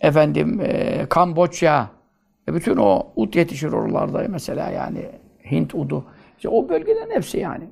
efendim 0.01 0.61
e, 0.65 1.07
Kamboçya. 1.09 1.91
E, 2.49 2.55
bütün 2.55 2.77
o 2.77 3.13
ut 3.17 3.37
yetişir 3.37 3.73
oralarda 3.73 4.27
mesela 4.29 4.71
yani 4.71 5.09
Hint 5.51 5.75
udu. 5.75 6.05
İşte 6.37 6.49
o 6.49 6.69
bölgelerin 6.69 7.11
hepsi 7.11 7.39
yani. 7.39 7.65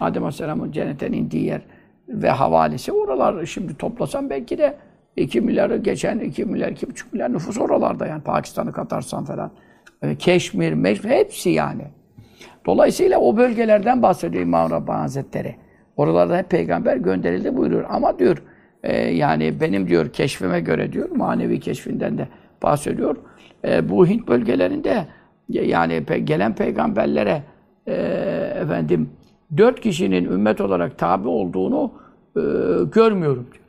Adem 0.00 0.22
Aleyhisselam'ın 0.22 0.72
cennetten 0.72 1.12
indiği 1.12 1.44
yer 1.44 1.60
ve 2.08 2.30
havalisi 2.30 2.92
oralar 2.92 3.46
şimdi 3.46 3.76
toplasam 3.76 4.30
belki 4.30 4.58
de 4.58 4.76
2 5.16 5.40
milyarı 5.40 5.76
geçen 5.76 6.18
2 6.18 6.44
milyar, 6.44 6.68
2,5 6.68 7.04
milyar 7.12 7.32
nüfus 7.32 7.58
oralarda 7.58 8.06
yani 8.06 8.22
Pakistan'ı 8.22 8.72
katarsan 8.72 9.24
falan. 9.24 9.50
E, 10.02 10.16
Keşmir, 10.16 10.72
Meşmir 10.72 11.10
hepsi 11.10 11.50
yani. 11.50 11.82
Dolayısıyla 12.66 13.18
o 13.18 13.36
bölgelerden 13.36 14.02
bahsediyor 14.02 14.42
İmam 14.42 14.70
Rabbani 14.70 15.00
Hazretleri. 15.00 15.56
Oralarda 15.96 16.36
hep 16.36 16.50
peygamber 16.50 16.96
gönderildi 16.96 17.56
buyuruyor. 17.56 17.84
Ama 17.88 18.18
diyor 18.18 18.42
e, 18.82 18.96
yani 18.96 19.60
benim 19.60 19.88
diyor 19.88 20.12
keşfime 20.12 20.60
göre 20.60 20.92
diyor 20.92 21.10
manevi 21.10 21.60
keşfinden 21.60 22.18
de 22.18 22.28
bahsediyor. 22.62 23.16
E, 23.64 23.88
bu 23.88 24.06
Hint 24.06 24.28
bölgelerinde 24.28 25.06
yani 25.48 26.04
gelen 26.24 26.54
peygamberlere 26.54 27.42
e, 27.86 27.94
efendim 28.62 29.10
dört 29.56 29.80
kişinin 29.80 30.24
ümmet 30.24 30.60
olarak 30.60 30.98
tabi 30.98 31.28
olduğunu 31.28 31.92
e, 32.36 32.40
görmüyorum 32.92 33.46
diyor. 33.52 33.64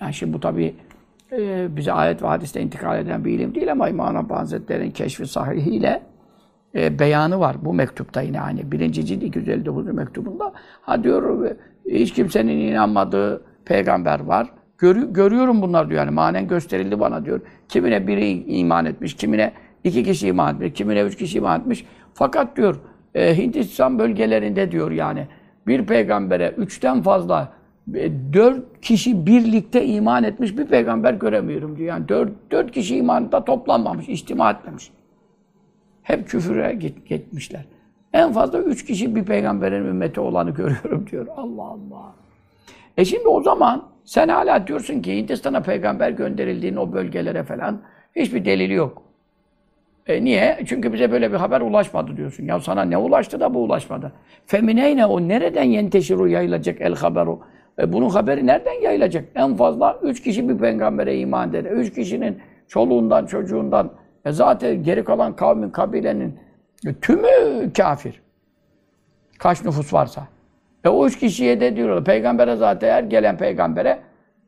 Yani 0.00 0.14
şimdi 0.14 0.32
bu 0.32 0.40
tabi 0.40 0.74
e, 1.32 1.68
bize 1.76 1.92
ayet 1.92 2.22
ve 2.22 2.26
hadiste 2.26 2.60
intikal 2.60 2.98
eden 2.98 3.24
bir 3.24 3.32
ilim 3.32 3.54
değil 3.54 3.72
ama 3.72 3.88
İmam 3.88 4.14
Rabbani 4.14 4.38
Hazretleri'nin 4.38 4.90
keşfi 4.90 5.26
sahihiyle 5.26 6.02
e, 6.74 6.98
beyanı 6.98 7.40
var 7.40 7.56
bu 7.62 7.74
mektupta 7.74 8.22
yine 8.22 8.38
hani 8.38 8.72
birinci 8.72 9.06
cilt 9.06 9.22
259 9.22 9.86
mektubunda. 9.86 10.52
Ha 10.82 11.04
diyor 11.04 11.50
hiç 11.90 12.12
kimsenin 12.12 12.58
inanmadığı 12.58 13.42
peygamber 13.64 14.20
var. 14.20 14.48
Gör, 14.78 14.96
görüyorum 14.96 15.62
bunlar 15.62 15.90
diyor 15.90 16.00
yani 16.00 16.10
manen 16.10 16.48
gösterildi 16.48 17.00
bana 17.00 17.24
diyor. 17.24 17.40
Kimine 17.68 18.06
biri 18.06 18.42
iman 18.42 18.84
etmiş, 18.84 19.14
kimine 19.14 19.52
iki 19.84 20.04
kişi 20.04 20.28
iman 20.28 20.54
etmiş, 20.54 20.72
kimine 20.72 21.00
üç 21.00 21.16
kişi 21.16 21.38
iman 21.38 21.60
etmiş. 21.60 21.84
Fakat 22.14 22.56
diyor 22.56 22.80
e, 23.14 23.38
Hindistan 23.38 23.98
bölgelerinde 23.98 24.72
diyor 24.72 24.90
yani 24.90 25.26
bir 25.66 25.86
peygambere 25.86 26.54
üçten 26.56 27.02
fazla 27.02 27.52
e, 27.94 28.10
dört 28.32 28.80
kişi 28.82 29.26
birlikte 29.26 29.86
iman 29.86 30.24
etmiş 30.24 30.58
bir 30.58 30.66
peygamber 30.66 31.14
göremiyorum 31.14 31.76
diyor. 31.76 31.88
Yani 31.88 32.08
dört, 32.08 32.30
dört 32.50 32.70
kişi 32.70 32.96
imanında 32.96 33.44
toplanmamış, 33.44 34.08
içtima 34.08 34.50
etmemiş. 34.50 34.90
Hep 36.02 36.28
küfüre 36.28 36.74
git, 36.74 37.08
gitmişler. 37.08 37.64
En 38.12 38.32
fazla 38.32 38.58
üç 38.58 38.84
kişi 38.84 39.16
bir 39.16 39.24
peygamberin 39.24 39.84
ümmeti 39.84 40.20
olanı 40.20 40.50
görüyorum 40.54 41.06
diyor. 41.10 41.26
Allah 41.36 41.62
Allah. 41.62 42.14
E 42.96 43.04
şimdi 43.04 43.28
o 43.28 43.42
zaman 43.42 43.84
sen 44.04 44.28
hala 44.28 44.66
diyorsun 44.66 45.02
ki 45.02 45.16
Hindistan'a 45.16 45.62
peygamber 45.62 46.10
gönderildiğin 46.10 46.76
o 46.76 46.92
bölgelere 46.92 47.42
falan 47.42 47.80
hiçbir 48.16 48.44
delili 48.44 48.72
yok. 48.72 49.02
E 50.06 50.24
niye? 50.24 50.58
Çünkü 50.66 50.92
bize 50.92 51.12
böyle 51.12 51.32
bir 51.32 51.36
haber 51.36 51.60
ulaşmadı 51.60 52.16
diyorsun. 52.16 52.44
Ya 52.44 52.60
sana 52.60 52.82
ne 52.82 52.96
ulaştı 52.96 53.40
da 53.40 53.54
bu 53.54 53.58
ulaşmadı? 53.58 54.12
Femineyne 54.46 55.06
o 55.06 55.20
nereden 55.20 55.62
yenteşiru 55.62 56.28
yayılacak 56.28 56.80
el 56.80 56.94
haberu? 56.94 57.40
E 57.78 57.92
bunun 57.92 58.08
haberi 58.08 58.46
nereden 58.46 58.82
yayılacak? 58.82 59.24
En 59.34 59.56
fazla 59.56 59.98
üç 60.02 60.22
kişi 60.22 60.48
bir 60.48 60.58
peygambere 60.58 61.18
iman 61.18 61.50
eder. 61.50 61.64
Üç 61.64 61.94
kişinin 61.94 62.38
çoluğundan, 62.68 63.26
çocuğundan 63.26 63.90
e 64.24 64.32
zaten 64.32 64.82
geri 64.82 65.04
kalan 65.04 65.36
kavmin, 65.36 65.70
kabilenin 65.70 66.38
e, 66.86 66.94
tümü 66.94 67.72
kafir. 67.76 68.22
Kaç 69.38 69.64
nüfus 69.64 69.92
varsa. 69.92 70.28
E 70.84 70.88
o 70.88 71.06
üç 71.06 71.18
kişiye 71.18 71.60
de 71.60 71.76
diyorlar. 71.76 72.04
Peygambere 72.04 72.56
zaten 72.56 72.90
her 72.90 73.02
gelen 73.02 73.36
peygambere 73.36 73.98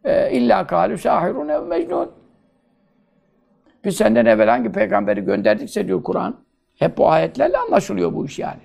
e, 0.05 0.33
illa 0.33 0.67
kâlü 0.67 0.99
sahirun 0.99 1.49
ev 1.49 1.63
mecnun. 1.63 2.11
Biz 3.85 3.97
senden 3.97 4.27
evvel 4.27 4.49
hangi 4.49 4.73
peygamberi 4.73 5.21
gönderdikse 5.25 5.87
diyor 5.89 6.03
Kur'an. 6.03 6.37
Hep 6.75 6.99
bu 6.99 7.09
ayetlerle 7.11 7.59
anlaşılıyor 7.59 8.15
bu 8.15 8.27
iş 8.27 8.39
yani. 8.39 8.61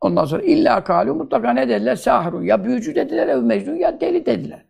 Ondan 0.00 0.24
sonra 0.24 0.42
illa 0.42 0.84
kâlü 0.84 1.12
mutlaka 1.12 1.52
ne 1.52 1.68
dediler? 1.68 1.96
Sahirun. 1.96 2.42
Ya 2.42 2.64
büyücü 2.64 2.94
dediler 2.94 3.28
ev 3.28 3.42
mecnun 3.42 3.74
ya 3.74 4.00
deli 4.00 4.26
dediler. 4.26 4.64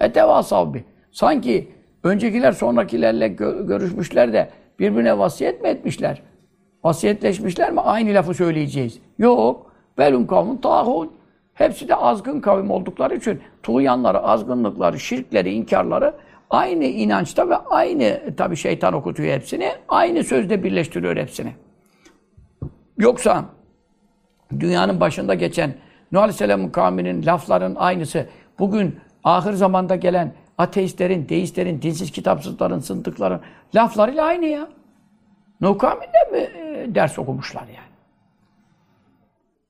E 0.00 0.12
tevasav 0.12 0.74
bi. 0.74 0.84
Sanki 1.12 1.68
öncekiler 2.04 2.52
sonrakilerle 2.52 3.28
gö 3.28 3.66
görüşmüşler 3.66 4.32
de 4.32 4.50
birbirine 4.78 5.18
vasiyet 5.18 5.62
mi 5.62 5.68
etmişler? 5.68 6.22
Vasiyetleşmişler 6.84 7.72
mi? 7.72 7.80
Aynı 7.80 8.14
lafı 8.14 8.34
söyleyeceğiz. 8.34 8.98
Yok. 9.18 9.72
Velum 9.98 10.26
kavmun 10.26 10.56
tahun. 10.56 11.12
Hepsi 11.54 11.88
de 11.88 11.94
azgın 11.94 12.40
kavim 12.40 12.70
oldukları 12.70 13.14
için 13.16 13.40
tuğyanları, 13.62 14.18
azgınlıkları, 14.18 15.00
şirkleri, 15.00 15.52
inkarları 15.52 16.14
aynı 16.50 16.84
inançta 16.84 17.48
ve 17.48 17.56
aynı 17.56 18.36
tabi 18.36 18.56
şeytan 18.56 18.94
okutuyor 18.94 19.34
hepsini. 19.34 19.72
Aynı 19.88 20.24
sözde 20.24 20.62
birleştiriyor 20.62 21.16
hepsini. 21.16 21.52
Yoksa 22.98 23.44
dünyanın 24.60 25.00
başında 25.00 25.34
geçen 25.34 25.74
Nuh 26.12 26.20
Aleyhisselam'ın 26.20 26.68
kavminin 26.68 27.26
lafların 27.26 27.74
aynısı 27.74 28.26
bugün 28.58 29.00
ahir 29.24 29.52
zamanda 29.52 29.96
gelen 29.96 30.32
ateistlerin, 30.58 31.28
deistlerin, 31.28 31.82
dinsiz 31.82 32.10
kitapsızların, 32.10 32.78
sıntıkların 32.78 33.40
laflarıyla 33.74 34.24
aynı 34.24 34.46
ya. 34.46 34.68
Nuh 35.60 35.78
kavminde 35.78 36.30
mi 36.32 36.38
e, 36.38 36.94
ders 36.94 37.18
okumuşlar 37.18 37.62
yani? 37.62 37.90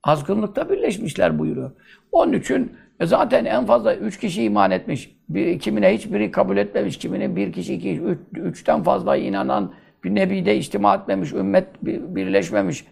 Azgınlıkta 0.04 0.70
birleşmişler 0.70 1.38
buyuruyor. 1.38 1.70
Onun 2.12 2.32
için 2.32 2.76
e 3.00 3.06
zaten 3.06 3.44
en 3.44 3.66
fazla 3.66 3.94
üç 3.94 4.20
kişi 4.20 4.42
iman 4.42 4.70
etmiş. 4.70 5.19
Bir, 5.30 5.58
kimine 5.58 5.94
hiçbiri 5.94 6.30
kabul 6.30 6.56
etmemiş. 6.56 6.98
Kimine 6.98 7.36
bir 7.36 7.52
kişi, 7.52 7.74
iki, 7.74 8.00
üç, 8.00 8.18
üçten 8.34 8.82
fazla 8.82 9.16
inanan 9.16 9.72
bir 10.04 10.14
nebide 10.14 10.56
içtima 10.56 10.94
etmemiş. 10.94 11.32
Ümmet 11.32 11.66
birleşmemiş. 11.82 12.84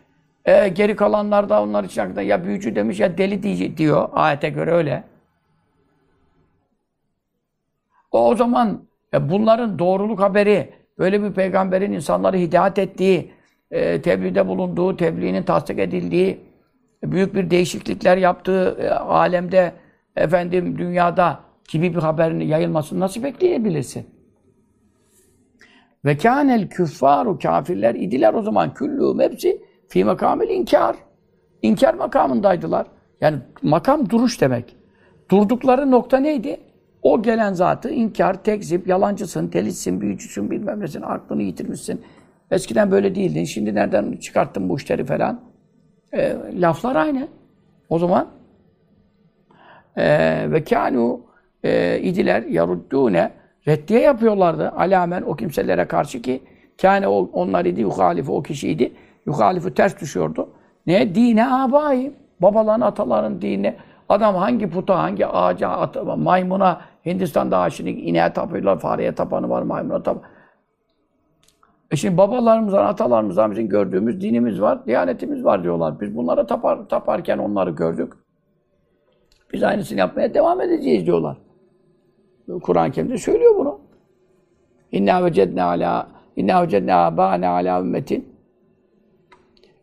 E, 0.44 0.68
geri 0.68 0.96
kalanlar 0.96 1.48
da 1.48 1.62
onlar 1.62 1.84
için 1.84 2.00
hakkında 2.00 2.22
ya 2.22 2.44
büyücü 2.44 2.76
demiş 2.76 3.00
ya 3.00 3.18
deli 3.18 3.76
diyor. 3.76 4.08
Ayete 4.12 4.48
göre 4.48 4.70
öyle. 4.70 5.04
O, 8.12 8.28
o 8.28 8.34
zaman 8.36 8.82
e, 9.14 9.30
bunların 9.30 9.78
doğruluk 9.78 10.20
haberi, 10.20 10.70
böyle 10.98 11.22
bir 11.22 11.32
peygamberin 11.32 11.92
insanları 11.92 12.36
hidayet 12.36 12.78
ettiği, 12.78 13.30
e, 13.70 14.02
tebliğde 14.02 14.48
bulunduğu, 14.48 14.96
tebliğinin 14.96 15.42
tasdik 15.42 15.78
edildiği, 15.78 16.40
büyük 17.04 17.34
bir 17.34 17.50
değişiklikler 17.50 18.16
yaptığı 18.16 18.76
e, 18.80 18.90
alemde, 18.90 19.72
efendim 20.16 20.78
dünyada 20.78 21.47
gibi 21.68 21.94
bir 21.94 21.98
haberin 21.98 22.40
yayılmasını 22.40 23.00
nasıl 23.00 23.22
bekleyebilirsin? 23.22 24.06
Ve 26.04 26.16
kânel 26.16 26.68
küffaru 26.68 27.38
kafirler 27.38 27.94
idiler 27.94 28.34
o 28.34 28.42
zaman 28.42 28.70
küllûhum 28.74 29.22
hepsi 29.22 29.62
fî 29.88 30.04
makamil 30.04 30.48
inkar. 30.48 30.96
İnkar 31.62 31.94
makamındaydılar. 31.94 32.86
Yani 33.20 33.38
makam 33.62 34.10
duruş 34.10 34.40
demek. 34.40 34.76
Durdukları 35.30 35.90
nokta 35.90 36.18
neydi? 36.18 36.60
O 37.02 37.22
gelen 37.22 37.52
zatı 37.52 37.90
inkar, 37.90 38.42
tekzip, 38.42 38.88
yalancısın, 38.88 39.52
delitsin, 39.52 40.00
büyücüsün, 40.00 40.50
bilmem 40.50 40.80
nesin, 40.80 41.02
aklını 41.02 41.42
yitirmişsin. 41.42 42.02
Eskiden 42.50 42.90
böyle 42.90 43.14
değildin, 43.14 43.44
şimdi 43.44 43.74
nereden 43.74 44.12
çıkarttın 44.12 44.68
bu 44.68 44.76
işleri 44.76 45.04
falan. 45.04 45.40
E, 46.12 46.36
laflar 46.54 46.96
aynı. 46.96 47.28
O 47.88 47.98
zaman 47.98 48.28
e, 49.96 50.06
ve 50.50 50.58
kânû 50.58 51.20
e, 51.64 52.00
idiler 52.00 52.42
yaruddûne 52.42 53.30
reddiye 53.68 54.00
yapıyorlardı 54.00 54.70
alamen 54.70 55.22
o 55.22 55.36
kimselere 55.36 55.84
karşı 55.84 56.22
ki 56.22 56.42
kâne 56.82 57.08
onlar 57.08 57.64
idi 57.64 57.80
yuhalifu 57.80 58.36
o 58.36 58.42
kişiydi. 58.42 58.92
Yuhalifu 59.26 59.74
ters 59.74 60.00
düşüyordu. 60.00 60.48
Ne? 60.86 61.14
Dine 61.14 61.46
abayı. 61.46 62.12
Babaların, 62.40 62.80
ataların 62.80 63.42
dini. 63.42 63.76
Adam 64.08 64.34
hangi 64.34 64.70
puta, 64.70 64.98
hangi 64.98 65.26
ağaca, 65.26 65.68
at, 65.68 65.96
maymuna, 66.16 66.80
Hindistan'da 67.06 67.58
aşını 67.58 67.88
ineğe 67.88 68.32
tapıyorlar, 68.32 68.78
fareye 68.78 69.14
tapanı 69.14 69.50
var, 69.50 69.62
maymuna 69.62 70.02
tapanı. 70.02 70.22
E 71.90 71.96
şimdi 71.96 72.16
babalarımızdan, 72.16 72.84
atalarımızdan 72.84 73.50
bizim 73.50 73.68
gördüğümüz 73.68 74.20
dinimiz 74.20 74.60
var, 74.60 74.86
diyanetimiz 74.86 75.44
var 75.44 75.62
diyorlar. 75.62 76.00
Biz 76.00 76.16
bunlara 76.16 76.46
tapar, 76.46 76.88
taparken 76.88 77.38
onları 77.38 77.70
gördük. 77.70 78.12
Biz 79.52 79.62
aynısını 79.62 79.98
yapmaya 79.98 80.34
devam 80.34 80.60
edeceğiz 80.60 81.06
diyorlar. 81.06 81.36
Kur'an-ı 82.62 82.92
Kerim'de 82.92 83.18
söylüyor 83.18 83.54
bunu. 83.58 83.78
İnna 84.92 85.24
vecedne 85.24 85.62
ala 85.62 86.08
inna 86.36 86.62
vecedne 86.62 86.94
abane 86.94 87.48
ala 87.48 87.80
ümmetin. 87.80 88.28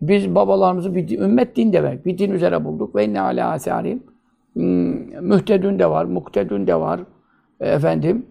Biz 0.02 0.36
babalarımızı 0.36 0.96
bir 0.96 1.20
ümmet 1.20 1.56
din 1.56 1.74
demek. 1.74 2.06
Bir 2.06 2.18
din 2.18 2.32
üzere 2.32 2.66
bulduk. 2.66 2.96
Ve 2.96 3.06
inne 3.06 3.22
ala 3.22 3.52
asarim. 3.52 4.04
Hmm, 4.54 5.28
mühtedün 5.28 5.80
de 5.80 5.90
var, 5.90 6.06
muktedün 6.06 6.68
de 6.68 6.76
var. 6.76 7.00
E, 7.60 7.70
efendim. 7.70 8.26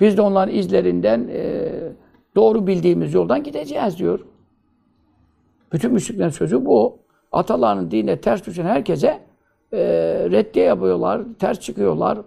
Biz 0.00 0.16
de 0.16 0.22
onların 0.22 0.54
izlerinden 0.54 1.28
e, 1.32 1.68
doğru 2.36 2.66
bildiğimiz 2.66 3.14
yoldan 3.14 3.42
gideceğiz 3.42 3.98
diyor. 3.98 4.20
Bütün 5.72 5.92
müşriklerin 5.92 6.30
sözü 6.30 6.64
bu. 6.64 6.98
Atalarının 7.32 7.90
dine 7.90 8.20
ters 8.20 8.46
düşen 8.46 8.64
herkese 8.64 9.20
e, 9.72 9.78
reddiye 10.30 10.64
yapıyorlar, 10.64 11.22
ters 11.38 11.60
çıkıyorlar. 11.60 12.18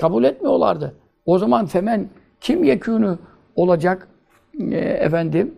Kabul 0.00 0.24
etmiyorlardı. 0.24 0.94
O 1.26 1.38
zaman 1.38 1.66
femen 1.66 2.08
kim 2.40 2.64
yekûnü 2.64 3.18
olacak 3.56 4.08
e, 4.60 4.78
efendim? 4.78 5.54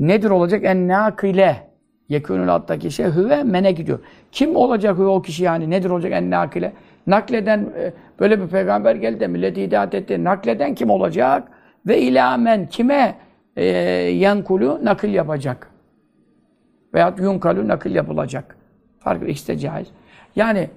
Nedir 0.00 0.30
olacak? 0.30 0.64
En 0.64 0.88
nakile. 0.88 1.70
Yekûnül 2.08 2.48
alttaki 2.48 2.90
şey 2.90 3.06
hüve 3.06 3.42
mene 3.42 3.72
gidiyor. 3.72 3.98
Kim 4.32 4.56
olacak 4.56 4.98
hüve 4.98 5.06
o 5.06 5.22
kişi 5.22 5.44
yani? 5.44 5.70
Nedir 5.70 5.90
olacak 5.90 6.12
en 6.12 6.30
nakile? 6.30 6.72
Nakleden 7.06 7.58
e, 7.76 7.92
böyle 8.20 8.40
bir 8.40 8.48
peygamber 8.48 8.94
geldi 8.94 9.20
de 9.20 9.26
milleti 9.26 9.62
hidayet 9.62 9.94
etti. 9.94 10.24
Nakleden 10.24 10.74
kim 10.74 10.90
olacak? 10.90 11.48
Ve 11.86 12.00
ilamen 12.00 12.68
kime 12.68 13.14
e, 13.56 13.64
yankulu 13.64 14.80
nakil 14.82 15.14
yapacak? 15.14 15.70
Veyahut 16.94 17.18
yunkalu 17.18 17.68
nakil 17.68 17.94
yapılacak. 17.94 18.56
Farklı 18.98 19.26
ikisi 19.26 19.48
de 19.48 19.58
caiz. 19.58 19.88
Yani 20.36 20.70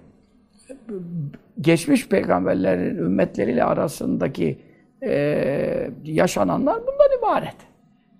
geçmiş 1.61 2.09
peygamberlerin 2.09 2.97
ümmetleriyle 2.97 3.63
arasındaki 3.63 4.59
e, 5.03 5.89
yaşananlar 6.03 6.75
bundan 6.75 7.19
ibaret. 7.19 7.55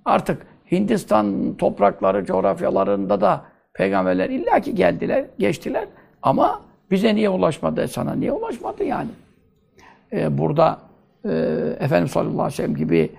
Artık 0.06 0.47
Hindistan 0.71 1.56
toprakları, 1.58 2.26
coğrafyalarında 2.26 3.21
da 3.21 3.45
peygamberler 3.73 4.30
illaki 4.30 4.76
geldiler, 4.76 5.26
geçtiler. 5.39 5.88
Ama 6.21 6.62
bize 6.91 7.15
niye 7.15 7.30
ulaşmadı, 7.30 7.88
sana 7.88 8.15
niye 8.15 8.32
ulaşmadı 8.32 8.84
yani? 8.84 9.10
Ee, 10.13 10.38
burada 10.38 10.80
e, 11.26 11.30
Efendimiz 11.80 12.12
sallallahu 12.12 12.41
aleyhi 12.41 12.54
ve 12.54 12.56
sellem 12.56 12.76
gibi 12.76 13.10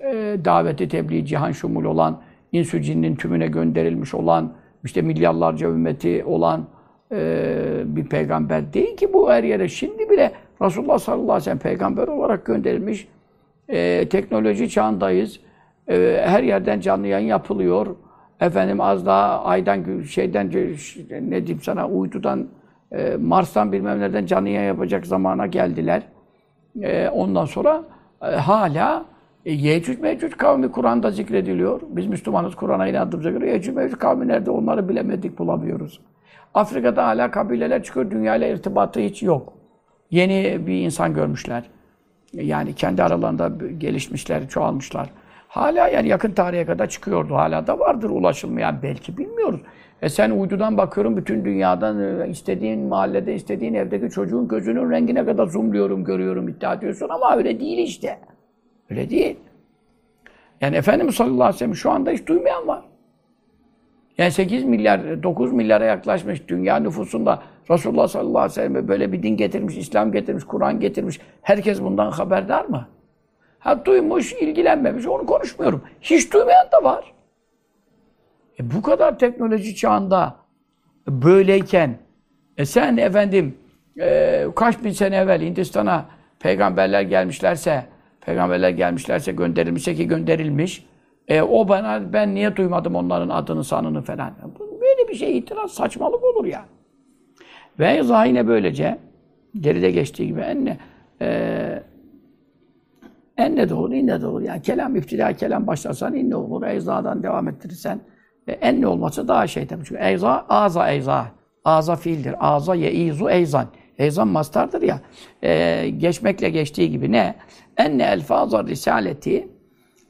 e, 0.00 0.38
daveti 0.44 0.88
tebliğ, 0.88 1.26
cihan 1.26 1.52
şumul 1.52 1.84
olan, 1.84 2.20
insü 2.52 2.82
cinnin 2.82 3.16
tümüne 3.16 3.46
gönderilmiş 3.46 4.14
olan, 4.14 4.52
işte 4.84 5.02
milyarlarca 5.02 5.68
ümmeti 5.68 6.24
olan 6.24 6.66
e, 7.12 7.82
bir 7.84 8.04
peygamber 8.04 8.72
değil 8.72 8.96
ki 8.96 9.12
bu 9.12 9.30
her 9.30 9.44
yere. 9.44 9.68
Şimdi 9.68 10.10
bile 10.10 10.32
Resulullah 10.62 10.98
sallallahu 10.98 11.22
aleyhi 11.22 11.40
ve 11.40 11.44
sellem 11.44 11.58
peygamber 11.58 12.08
olarak 12.08 12.44
gönderilmiş. 12.44 13.08
E, 13.68 14.08
teknoloji 14.08 14.70
çağındayız. 14.70 15.40
E, 15.88 16.22
her 16.26 16.42
yerden 16.42 16.80
canlı 16.80 17.06
yayın 17.06 17.26
yapılıyor. 17.26 17.86
Efendim 18.40 18.80
az 18.80 19.06
daha 19.06 19.44
aydan 19.44 20.02
şeyden 20.02 20.46
ne 21.10 21.46
diyeyim 21.46 21.60
sana 21.62 21.88
uydudan 21.88 22.48
e, 22.92 23.16
Mars'tan 23.16 23.72
bilmem 23.72 24.00
nereden 24.00 24.26
canlı 24.26 24.48
yayın 24.48 24.68
yapacak 24.68 25.06
zamana 25.06 25.46
geldiler. 25.46 26.02
E, 26.82 27.08
ondan 27.08 27.44
sonra 27.44 27.84
e, 28.22 28.26
hala 28.26 29.04
e, 29.44 29.52
Yecüc 29.52 30.02
Mecüc 30.02 30.36
kavmi 30.36 30.72
Kur'an'da 30.72 31.10
zikrediliyor. 31.10 31.80
Biz 31.88 32.06
Müslümanız 32.06 32.54
Kur'an'a 32.54 32.88
inandığımıza 32.88 33.30
göre 33.30 33.50
Yecüc 33.50 33.72
Mecüc 33.72 33.98
kavmi 33.98 34.28
nerede 34.28 34.50
onları 34.50 34.88
bilemedik 34.88 35.38
bulamıyoruz. 35.38 36.00
Afrika'da 36.54 37.06
hala 37.06 37.30
kabileler 37.30 37.82
çıkıyor. 37.82 38.10
Dünyayla 38.10 38.48
irtibatı 38.48 39.00
hiç 39.00 39.22
yok. 39.22 39.52
Yeni 40.10 40.66
bir 40.66 40.80
insan 40.80 41.14
görmüşler. 41.14 41.64
Yani 42.32 42.74
kendi 42.74 43.02
aralarında 43.02 43.52
gelişmişler, 43.78 44.48
çoğalmışlar. 44.48 45.10
Hala 45.48 45.88
yani 45.88 46.08
yakın 46.08 46.32
tarihe 46.32 46.66
kadar 46.66 46.88
çıkıyordu. 46.88 47.34
Hala 47.34 47.66
da 47.66 47.78
vardır 47.78 48.10
ulaşılmayan 48.10 48.78
belki 48.82 49.18
bilmiyoruz. 49.18 49.60
E 50.02 50.08
sen 50.08 50.30
uydudan 50.30 50.78
bakıyorum 50.78 51.16
bütün 51.16 51.44
dünyadan 51.44 52.20
e, 52.20 52.28
istediğin 52.28 52.80
mahallede, 52.80 53.34
istediğin 53.34 53.74
evdeki 53.74 54.10
çocuğun 54.10 54.48
gözünün 54.48 54.90
rengine 54.90 55.24
kadar 55.24 55.46
zoomluyorum, 55.46 56.04
görüyorum, 56.04 56.48
iddia 56.48 56.74
ediyorsun 56.74 57.08
ama 57.08 57.36
öyle 57.36 57.60
değil 57.60 57.78
işte. 57.78 58.18
Öyle 58.90 59.10
değil. 59.10 59.36
Yani 60.60 60.76
Efendimiz 60.76 61.14
sallallahu 61.14 61.42
aleyhi 61.42 61.54
ve 61.54 61.58
sellem 61.58 61.74
şu 61.74 61.90
anda 61.90 62.10
hiç 62.10 62.26
duymayan 62.26 62.68
var. 62.68 62.83
Yani 64.18 64.30
8 64.30 64.64
milyar, 64.64 65.22
9 65.22 65.52
milyara 65.52 65.84
yaklaşmış 65.84 66.48
dünya 66.48 66.76
nüfusunda 66.76 67.42
Resulullah 67.70 68.08
sallallahu 68.08 68.38
aleyhi 68.38 68.50
ve 68.50 68.54
sellem 68.54 68.88
böyle 68.88 69.12
bir 69.12 69.22
din 69.22 69.36
getirmiş, 69.36 69.76
İslam 69.76 70.12
getirmiş, 70.12 70.44
Kur'an 70.44 70.80
getirmiş. 70.80 71.20
Herkes 71.42 71.82
bundan 71.82 72.10
haberdar 72.10 72.64
mı? 72.64 72.88
Ha 73.58 73.84
duymuş, 73.84 74.32
ilgilenmemiş, 74.32 75.06
onu 75.06 75.26
konuşmuyorum. 75.26 75.82
Hiç 76.00 76.32
duymayan 76.32 76.68
da 76.72 76.84
var. 76.84 77.14
E 78.60 78.70
bu 78.70 78.82
kadar 78.82 79.18
teknoloji 79.18 79.76
çağında 79.76 80.36
böyleyken 81.08 81.98
e 82.56 82.64
sen 82.64 82.96
efendim 82.96 83.58
e, 84.00 84.46
kaç 84.56 84.84
bin 84.84 84.90
sene 84.90 85.16
evvel 85.16 85.42
Hindistan'a 85.42 86.06
peygamberler 86.40 87.02
gelmişlerse 87.02 87.84
peygamberler 88.20 88.70
gelmişlerse 88.70 89.32
gönderilmişse 89.32 89.94
ki 89.94 90.08
gönderilmiş 90.08 90.86
e, 91.28 91.42
o 91.42 91.68
bana 91.68 92.12
ben 92.12 92.34
niye 92.34 92.56
duymadım 92.56 92.94
onların 92.94 93.28
adını 93.28 93.64
sanını 93.64 94.02
falan. 94.02 94.32
Böyle 94.60 95.08
bir 95.08 95.14
şey 95.14 95.38
itiraz 95.38 95.70
saçmalık 95.70 96.24
olur 96.24 96.44
ya. 96.44 96.64
Ve 97.78 98.02
zahine 98.02 98.48
böylece 98.48 98.98
geride 99.60 99.90
geçtiği 99.90 100.26
gibi 100.26 100.40
enne 100.40 100.78
e, 101.20 101.82
enne 103.36 103.68
de 103.68 103.74
olur, 103.74 103.92
inne 103.92 104.20
de 104.20 104.26
olur. 104.26 104.40
Yani 104.40 104.62
kelam 104.62 104.96
iftira 104.96 105.32
kelam 105.32 105.66
başlarsan 105.66 106.14
inne 106.14 106.36
olur. 106.36 106.66
Eyzadan 106.66 107.22
devam 107.22 107.48
ettirirsen 107.48 108.00
e, 108.48 108.52
enne 108.52 108.86
olması 108.86 109.28
daha 109.28 109.46
şey 109.46 109.66
tabii. 109.66 109.84
Çünkü 109.84 110.02
eyza, 110.02 110.46
aza 110.48 110.90
eyza. 110.90 111.26
Aza 111.64 111.96
fiildir. 111.96 112.34
Aza 112.40 112.74
yeizu 112.74 113.28
eyzan. 113.28 113.66
Eyzan 113.98 114.28
mastardır 114.28 114.82
ya. 114.82 115.00
E, 115.42 115.88
geçmekle 115.88 116.50
geçtiği 116.50 116.90
gibi 116.90 117.12
ne? 117.12 117.34
Enne 117.76 118.02
elfazar 118.02 118.66
risaleti 118.66 119.48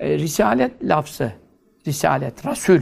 e, 0.00 0.18
risalet 0.18 0.84
lafzı. 0.84 1.32
Risalet, 1.86 2.46
Rasul. 2.46 2.80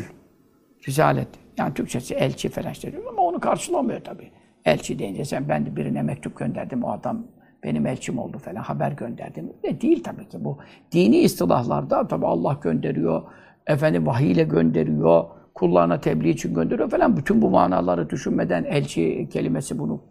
Risalet. 0.88 1.28
Yani 1.58 1.74
Türkçesi 1.74 2.14
elçi 2.14 2.48
falan 2.48 2.72
işte 2.72 2.92
diyor 2.92 3.02
ama 3.08 3.22
onu 3.22 3.40
karşılamıyor 3.40 4.00
tabii. 4.00 4.30
Elçi 4.64 4.98
deyince 4.98 5.24
sen 5.24 5.48
ben 5.48 5.66
de 5.66 5.76
birine 5.76 6.02
mektup 6.02 6.36
gönderdim, 6.36 6.84
o 6.84 6.90
adam 6.90 7.26
benim 7.64 7.86
elçim 7.86 8.18
oldu 8.18 8.38
falan, 8.38 8.62
haber 8.62 8.92
gönderdim. 8.92 9.52
Ne 9.64 9.80
değil 9.80 10.02
tabii 10.02 10.28
ki 10.28 10.44
bu. 10.44 10.58
Dini 10.92 11.18
istilahlarda 11.18 12.08
tabii 12.08 12.26
Allah 12.26 12.58
gönderiyor, 12.62 13.22
efendim 13.66 14.06
vahiy 14.06 14.32
ile 14.32 14.42
gönderiyor, 14.42 15.24
kullarına 15.54 16.00
tebliğ 16.00 16.30
için 16.30 16.54
gönderiyor 16.54 16.90
falan. 16.90 17.16
Bütün 17.16 17.42
bu 17.42 17.50
manaları 17.50 18.10
düşünmeden 18.10 18.64
elçi 18.64 19.28
kelimesi 19.32 19.78
bunu 19.78 20.02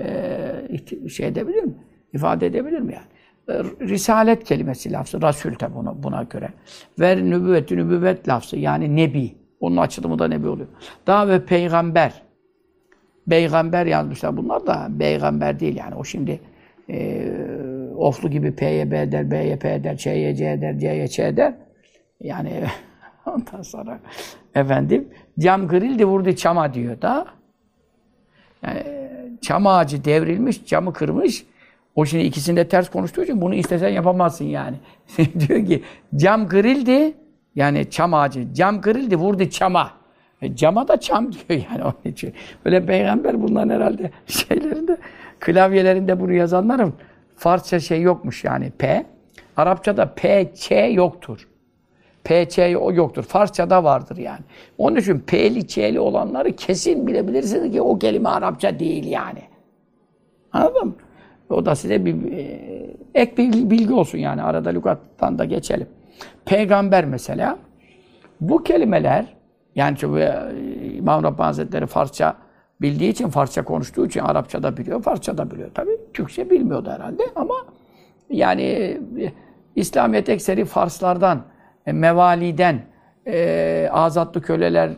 e, 0.00 1.08
şey 1.08 1.26
edebilir 1.26 1.62
mi? 1.62 1.74
İfade 2.12 2.46
edebilir 2.46 2.80
mi 2.80 2.94
yani? 2.94 3.06
E, 3.48 3.52
Risalet 3.80 4.44
kelimesi 4.44 4.92
lafzı, 4.92 5.22
Rasul 5.22 5.54
tabi 5.54 5.74
buna, 5.74 6.02
buna 6.02 6.22
göre. 6.22 6.48
Ver 7.00 7.22
nübüvvet, 7.22 7.70
nübüvvet 7.70 8.28
lafzı 8.28 8.56
yani 8.58 8.96
nebi. 8.96 9.34
Onun 9.60 9.76
açılımı 9.76 10.18
da 10.18 10.28
nebi 10.28 10.48
oluyor. 10.48 10.68
Daha 11.06 11.28
ve 11.28 11.44
peygamber. 11.44 12.22
Peygamber 13.28 13.86
yazmışlar 13.86 14.36
bunlar 14.36 14.66
da 14.66 14.88
peygamber 14.98 15.60
değil 15.60 15.76
yani. 15.76 15.94
O 15.94 16.04
şimdi 16.04 16.40
e, 16.90 17.28
oflu 17.96 18.30
gibi 18.30 18.56
P'ye 18.56 18.90
B 18.90 19.12
der, 19.12 19.30
B'ye 19.30 19.56
P 19.56 19.84
der, 19.84 19.96
Ç'ye 19.96 20.34
C 20.34 20.60
der, 20.60 20.78
C'ye 20.78 21.08
Ç 21.08 21.18
der. 21.18 21.54
Yani 22.20 22.64
ondan 23.26 23.62
sonra 23.62 24.00
efendim 24.54 25.08
cam 25.38 25.68
kırıldı 25.68 26.04
vurdu 26.04 26.32
çama 26.32 26.74
diyor 26.74 27.02
da. 27.02 27.26
Yani 28.66 28.82
çam 29.40 29.66
ağacı 29.66 30.04
devrilmiş, 30.04 30.66
camı 30.66 30.92
kırmış. 30.92 31.46
O 32.00 32.04
şimdi 32.04 32.24
ikisinde 32.24 32.68
ters 32.68 32.90
konuştuğu 32.90 33.22
için 33.22 33.40
bunu 33.40 33.54
istesen 33.54 33.88
yapamazsın 33.88 34.44
yani. 34.44 34.76
diyor 35.18 35.66
ki 35.66 35.82
cam 36.16 36.48
kırıldı, 36.48 37.12
yani 37.54 37.90
çam 37.90 38.14
ağacı, 38.14 38.54
cam 38.54 38.80
kırıldı, 38.80 39.16
vurdu 39.16 39.50
çama. 39.50 39.90
E, 40.42 40.56
cama 40.56 40.88
da 40.88 41.00
çam 41.00 41.32
diyor 41.32 41.62
yani 41.70 41.84
onun 41.84 42.12
için. 42.12 42.34
Böyle 42.64 42.86
peygamber 42.86 43.42
bunların 43.42 43.74
herhalde 43.74 44.10
şeylerinde, 44.26 44.96
klavyelerinde 45.40 46.20
bunu 46.20 46.32
yazanların 46.32 46.94
Farsça 47.36 47.80
şey 47.80 48.02
yokmuş 48.02 48.44
yani 48.44 48.70
P. 48.78 49.06
Arapçada 49.56 50.14
P, 50.14 50.52
Ç 50.54 50.70
yoktur. 50.94 51.48
P, 52.24 52.48
Ç 52.48 52.58
yoktur. 52.92 53.22
Farsçada 53.22 53.84
vardır 53.84 54.16
yani. 54.16 54.42
Onun 54.78 54.96
için 54.96 55.18
P'li, 55.18 55.66
Ç'li 55.66 56.00
olanları 56.00 56.56
kesin 56.56 57.06
bilebilirsiniz 57.06 57.72
ki 57.72 57.82
o 57.82 57.98
kelime 57.98 58.28
Arapça 58.28 58.78
değil 58.78 59.06
yani. 59.06 59.42
Anladın 60.52 60.86
mı? 60.86 60.94
O 61.50 61.66
da 61.66 61.74
size 61.74 62.04
bir 62.04 62.32
e, 62.32 62.60
ek 63.14 63.36
bir 63.36 63.70
bilgi 63.70 63.92
olsun 63.92 64.18
yani. 64.18 64.42
Arada 64.42 64.70
lügattan 64.70 65.38
da 65.38 65.44
geçelim. 65.44 65.86
Peygamber 66.44 67.04
mesela. 67.04 67.58
Bu 68.40 68.62
kelimeler 68.62 69.26
yani 69.74 69.96
çünkü 70.00 70.20
e, 70.20 70.52
İmam 70.96 71.22
Rabbani 71.22 71.46
Hazretleri 71.46 71.86
Farsça 71.86 72.36
bildiği 72.80 73.10
için, 73.10 73.28
Farsça 73.28 73.64
konuştuğu 73.64 74.06
için 74.06 74.20
Arapça 74.20 74.62
da 74.62 74.76
biliyor, 74.76 75.02
Farsça 75.02 75.38
da 75.38 75.50
biliyor 75.50 75.70
tabii. 75.74 75.98
Türkçe 76.14 76.50
bilmiyordu 76.50 76.90
herhalde 76.90 77.22
ama 77.36 77.54
yani 78.30 78.62
e, 78.62 79.00
İslamiyet 79.76 80.28
ekseri 80.28 80.64
Farslardan, 80.64 81.42
mevaliden, 81.86 82.80
e, 83.26 83.88
azatlı 83.92 84.42
köleler, 84.42 84.90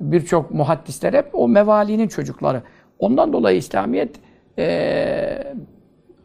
birçok 0.00 0.50
muhaddisler 0.50 1.12
hep 1.12 1.26
o 1.32 1.48
mevalinin 1.48 2.08
çocukları. 2.08 2.62
Ondan 2.98 3.32
dolayı 3.32 3.56
İslamiyet 3.56 4.16
e, 4.58 5.54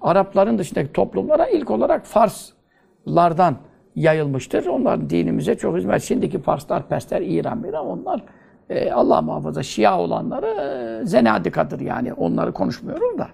Arapların 0.06 0.58
dışındaki 0.58 0.94
toplumlara 0.94 1.48
ilk 1.48 1.72
olarak 1.72 2.06
Farslardan 2.06 3.56
yayılmıştır. 3.96 4.66
Onlar 4.66 5.10
dinimize 5.10 5.56
çok 5.56 5.78
hizmet. 5.78 6.04
Şimdiki 6.04 6.42
Farslar, 6.42 6.88
Persler, 6.88 7.22
İran, 7.22 7.64
İran 7.64 7.86
onlar 7.86 8.24
e, 8.70 8.92
Allah 8.92 9.22
muhafaza 9.22 9.64
Şia 9.64 10.00
olanları 10.00 10.46
e, 10.46 11.06
zenadikadır 11.06 11.80
yani. 11.80 12.14
Onları 12.14 12.54
konuşmuyoruz 12.54 13.18
da. 13.20 13.28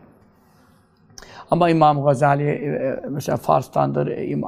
Ama 1.52 1.70
İmam 1.70 2.04
Gazali 2.04 2.44
e, 2.44 3.00
mesela 3.10 3.38
Fars'tandır. 3.38 4.08
E, 4.08 4.40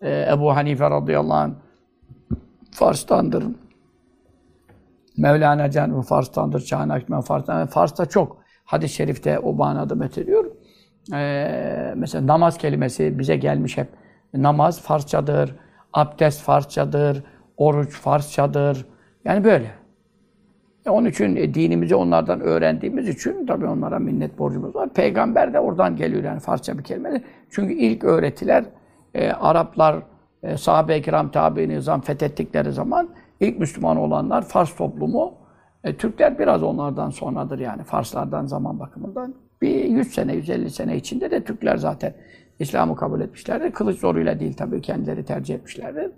e, 0.00 0.32
Ebu 0.32 0.56
Hanife 0.56 0.90
radıyallahu 0.90 1.34
anh 1.34 1.52
Fars'tandır. 2.72 3.44
Mevlana 5.16 5.70
Can 5.70 6.00
Fars'tandır. 6.00 6.60
Çağnak 6.60 7.26
Fars'tan. 7.26 7.66
Fars'ta 7.66 8.06
çok. 8.06 8.40
Hadis-i 8.64 8.94
şerifte 8.94 9.38
o 9.38 9.52
manada 9.52 9.94
methediyor. 9.94 10.49
Ee, 11.14 11.94
mesela 11.96 12.26
namaz 12.26 12.58
kelimesi 12.58 13.18
bize 13.18 13.36
gelmiş 13.36 13.78
hep. 13.78 13.88
Namaz 14.34 14.80
Farsçadır, 14.80 15.56
abdest 15.92 16.42
Farsçadır, 16.42 17.24
oruç 17.56 17.90
Farsçadır. 17.90 18.86
Yani 19.24 19.44
böyle. 19.44 19.70
E 20.86 20.90
onun 20.90 21.06
için 21.08 21.36
e, 21.36 21.54
dinimizi 21.54 21.94
onlardan 21.94 22.40
öğrendiğimiz 22.40 23.08
için 23.08 23.46
tabii 23.46 23.66
onlara 23.66 23.98
minnet 23.98 24.38
borcumuz 24.38 24.74
var. 24.74 24.88
Peygamber 24.88 25.52
de 25.52 25.60
oradan 25.60 25.96
geliyor 25.96 26.24
yani 26.24 26.40
Farsça 26.40 26.78
bir 26.78 26.84
kelime. 26.84 27.22
Çünkü 27.50 27.74
ilk 27.74 28.04
öğretiler 28.04 28.64
e, 29.14 29.30
Araplar 29.32 30.02
e, 30.42 30.56
sahabe-i 30.56 31.02
kiram 31.02 31.30
tabi 31.30 31.68
nizam 31.68 32.00
fethettikleri 32.00 32.72
zaman 32.72 33.08
ilk 33.40 33.58
Müslüman 33.58 33.96
olanlar 33.96 34.42
Fars 34.42 34.76
toplumu 34.76 35.34
e, 35.84 35.96
Türkler 35.96 36.38
biraz 36.38 36.62
onlardan 36.62 37.10
sonradır 37.10 37.58
yani 37.58 37.82
Farslardan 37.82 38.46
zaman 38.46 38.80
bakımından. 38.80 39.34
Bir 39.62 39.84
100 39.84 40.14
sene, 40.14 40.34
150 40.34 40.70
sene 40.70 40.96
içinde 40.96 41.30
de 41.30 41.44
Türkler 41.44 41.76
zaten 41.76 42.14
İslam'ı 42.58 42.96
kabul 42.96 43.20
etmişlerdir. 43.20 43.72
Kılıç 43.72 43.98
zoruyla 43.98 44.40
değil 44.40 44.54
tabii 44.54 44.80
kendileri 44.80 45.24
tercih 45.24 45.54
etmişlerdir. 45.54 46.10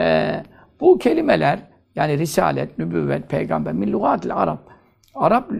E, 0.00 0.42
bu 0.80 0.98
kelimeler 0.98 1.58
yani 1.96 2.18
risalet, 2.18 2.78
nübüvvet, 2.78 3.28
peygamber, 3.28 3.72
min 3.72 3.92
lugatil 3.92 4.36
Arap. 4.36 4.58
Arap 5.14 5.50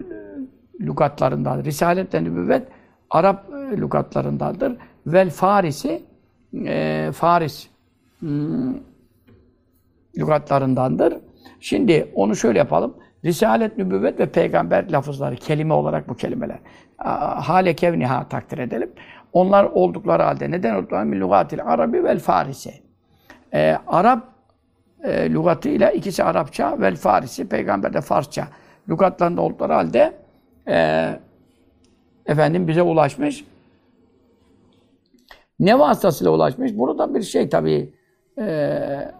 lügatlarındadır. 0.81 1.65
Risalet 1.65 2.13
ve 2.13 2.23
nübüvvet 2.23 2.67
Arap 3.09 3.49
lügatlarındadır. 3.77 4.77
Vel 5.07 5.29
Farisi 5.29 6.01
e, 6.65 7.09
Faris 7.13 7.67
hmm, 8.19 8.75
lügatlarındandır. 10.17 11.17
Şimdi 11.59 12.11
onu 12.15 12.35
şöyle 12.35 12.59
yapalım. 12.59 12.93
Risalet, 13.25 13.77
nübüvvet 13.77 14.19
ve 14.19 14.25
peygamber 14.25 14.91
lafızları, 14.91 15.35
kelime 15.35 15.73
olarak 15.73 16.09
bu 16.09 16.15
kelimeler. 16.15 16.59
Hale 17.37 17.73
kevniha 17.73 18.29
takdir 18.29 18.57
edelim. 18.57 18.91
Onlar 19.33 19.63
oldukları 19.63 20.23
halde 20.23 20.51
neden 20.51 20.75
oldukları? 20.75 21.05
Min 21.05 21.19
lugatil 21.19 21.63
Arabi 21.65 22.03
vel 22.03 22.19
Farisi. 22.19 22.73
Ee, 23.53 23.77
Arap 23.87 24.23
e, 25.03 25.29
lügatıyla 25.29 25.91
ikisi 25.91 26.23
Arapça 26.23 26.81
vel 26.81 26.95
Farisi, 26.95 27.49
peygamber 27.49 27.93
de 27.93 28.01
Farsça. 28.01 28.47
Lügatlarında 28.89 29.41
oldukları 29.41 29.73
halde 29.73 30.13
e, 30.67 31.09
efendim 32.25 32.67
bize 32.67 32.81
ulaşmış. 32.81 33.45
Ne 35.59 35.79
vasıtasıyla 35.79 36.31
ulaşmış? 36.31 36.77
Burada 36.77 37.13
bir 37.13 37.21
şey 37.21 37.49
tabii 37.49 37.93
e, 38.37 39.11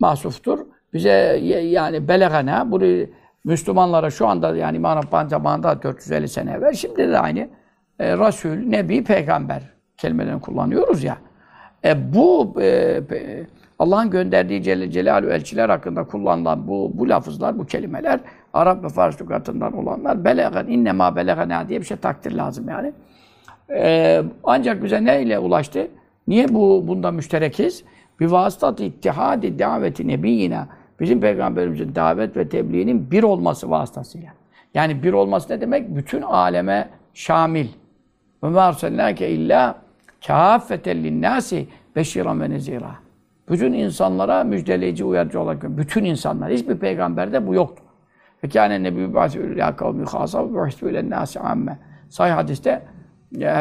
mahsuftur. 0.00 0.58
Bize 0.92 1.10
yani 1.64 2.08
belegana, 2.08 2.70
burayı 2.70 3.10
Müslümanlara 3.44 4.10
şu 4.10 4.26
anda 4.26 4.56
yani 4.56 4.76
İmam 4.76 4.98
Rabbani 4.98 5.28
zamanında 5.28 5.82
450 5.82 6.28
sene 6.28 6.52
evvel, 6.52 6.72
şimdi 6.72 7.08
de 7.08 7.18
aynı 7.18 7.48
e, 7.98 8.16
Resul, 8.16 8.56
Nebi, 8.56 9.04
Peygamber 9.04 9.62
kelimelerini 9.96 10.40
kullanıyoruz 10.40 11.04
ya. 11.04 11.18
E, 11.84 12.14
bu 12.14 12.54
e, 12.60 13.00
Allah'ın 13.78 14.10
gönderdiği 14.10 14.62
Celle 14.62 14.90
Celaluhu 14.90 15.30
elçiler 15.30 15.68
hakkında 15.68 16.04
kullanılan 16.04 16.68
bu, 16.68 16.90
bu 16.94 17.08
lafızlar, 17.08 17.58
bu 17.58 17.66
kelimeler 17.66 18.20
Arap 18.52 18.84
ve 18.84 18.88
Fars 18.88 19.22
lügatından 19.22 19.72
olanlar 19.72 20.24
belegan, 20.24 20.68
innema 20.68 21.16
belegana 21.16 21.68
diye 21.68 21.80
bir 21.80 21.86
şey 21.86 21.96
takdir 21.96 22.32
lazım 22.32 22.68
yani. 22.68 22.92
E, 23.70 24.22
ancak 24.44 24.84
bize 24.84 25.04
ne 25.04 25.22
ile 25.22 25.38
ulaştı? 25.38 25.88
Niye 26.28 26.48
bu 26.48 26.88
bunda 26.88 27.10
müşterekiz? 27.10 27.84
Bir 28.20 28.26
vasıtat 28.26 28.80
ittihadi 28.80 29.58
daveti 29.58 30.08
nebiyina 30.08 30.68
bizim 31.00 31.20
peygamberimizin 31.20 31.94
davet 31.94 32.36
ve 32.36 32.48
tebliğinin 32.48 33.10
bir 33.10 33.22
olması 33.22 33.70
vasıtasıyla. 33.70 34.32
Yani 34.74 35.02
bir 35.02 35.12
olması 35.12 35.52
ne 35.52 35.60
demek? 35.60 35.96
Bütün 35.96 36.22
aleme 36.22 36.88
şamil. 37.14 37.66
Ve 38.42 38.48
mâ 38.48 38.60
arsalnâke 38.60 39.30
illâ 39.30 39.74
kâffeten 40.26 41.04
linnâsi 41.04 41.66
beşîran 41.96 42.40
ve 42.40 42.50
nezîrâ. 42.50 42.90
Bütün 43.50 43.72
insanlara 43.72 44.44
müjdeleyici, 44.44 45.04
uyarıcı 45.04 45.40
olarak 45.40 45.62
bütün 45.62 46.04
insanlar. 46.04 46.52
Hiçbir 46.52 46.76
peygamberde 46.76 47.46
bu 47.46 47.54
yoktu. 47.54 47.82
Ve 48.44 48.48
kâne 48.48 48.82
nebî 48.82 49.14
bâsî 49.14 49.54
ya 49.56 49.76
kavmi 49.76 50.04
khâsâ 50.04 50.44
ve 50.82 51.10
nâsi 51.10 51.40
âmme. 51.40 51.78
Sahih 52.08 52.32
hadiste 52.32 52.82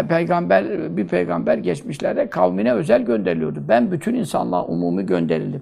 peygamber, 0.09 0.97
bir 0.97 1.07
peygamber 1.07 1.57
geçmişlerde 1.57 2.29
kavmine 2.29 2.73
özel 2.73 3.01
gönderiliyordu. 3.01 3.63
Ben 3.67 3.91
bütün 3.91 4.15
insanlığa 4.15 4.65
umumi 4.65 5.05
gönderildim. 5.05 5.61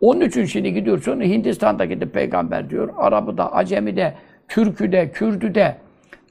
Onun 0.00 0.20
için 0.20 0.44
şimdi 0.44 0.74
gidiyorsun 0.74 1.20
Hindistan'daki 1.20 2.00
de 2.00 2.06
peygamber 2.06 2.70
diyor. 2.70 2.88
Arabı 2.96 3.38
da, 3.38 3.52
Acemi 3.52 3.96
de, 3.96 4.14
Türk'ü 4.48 4.92
de, 4.92 5.10
Kürd'ü 5.10 5.54
de, 5.54 5.76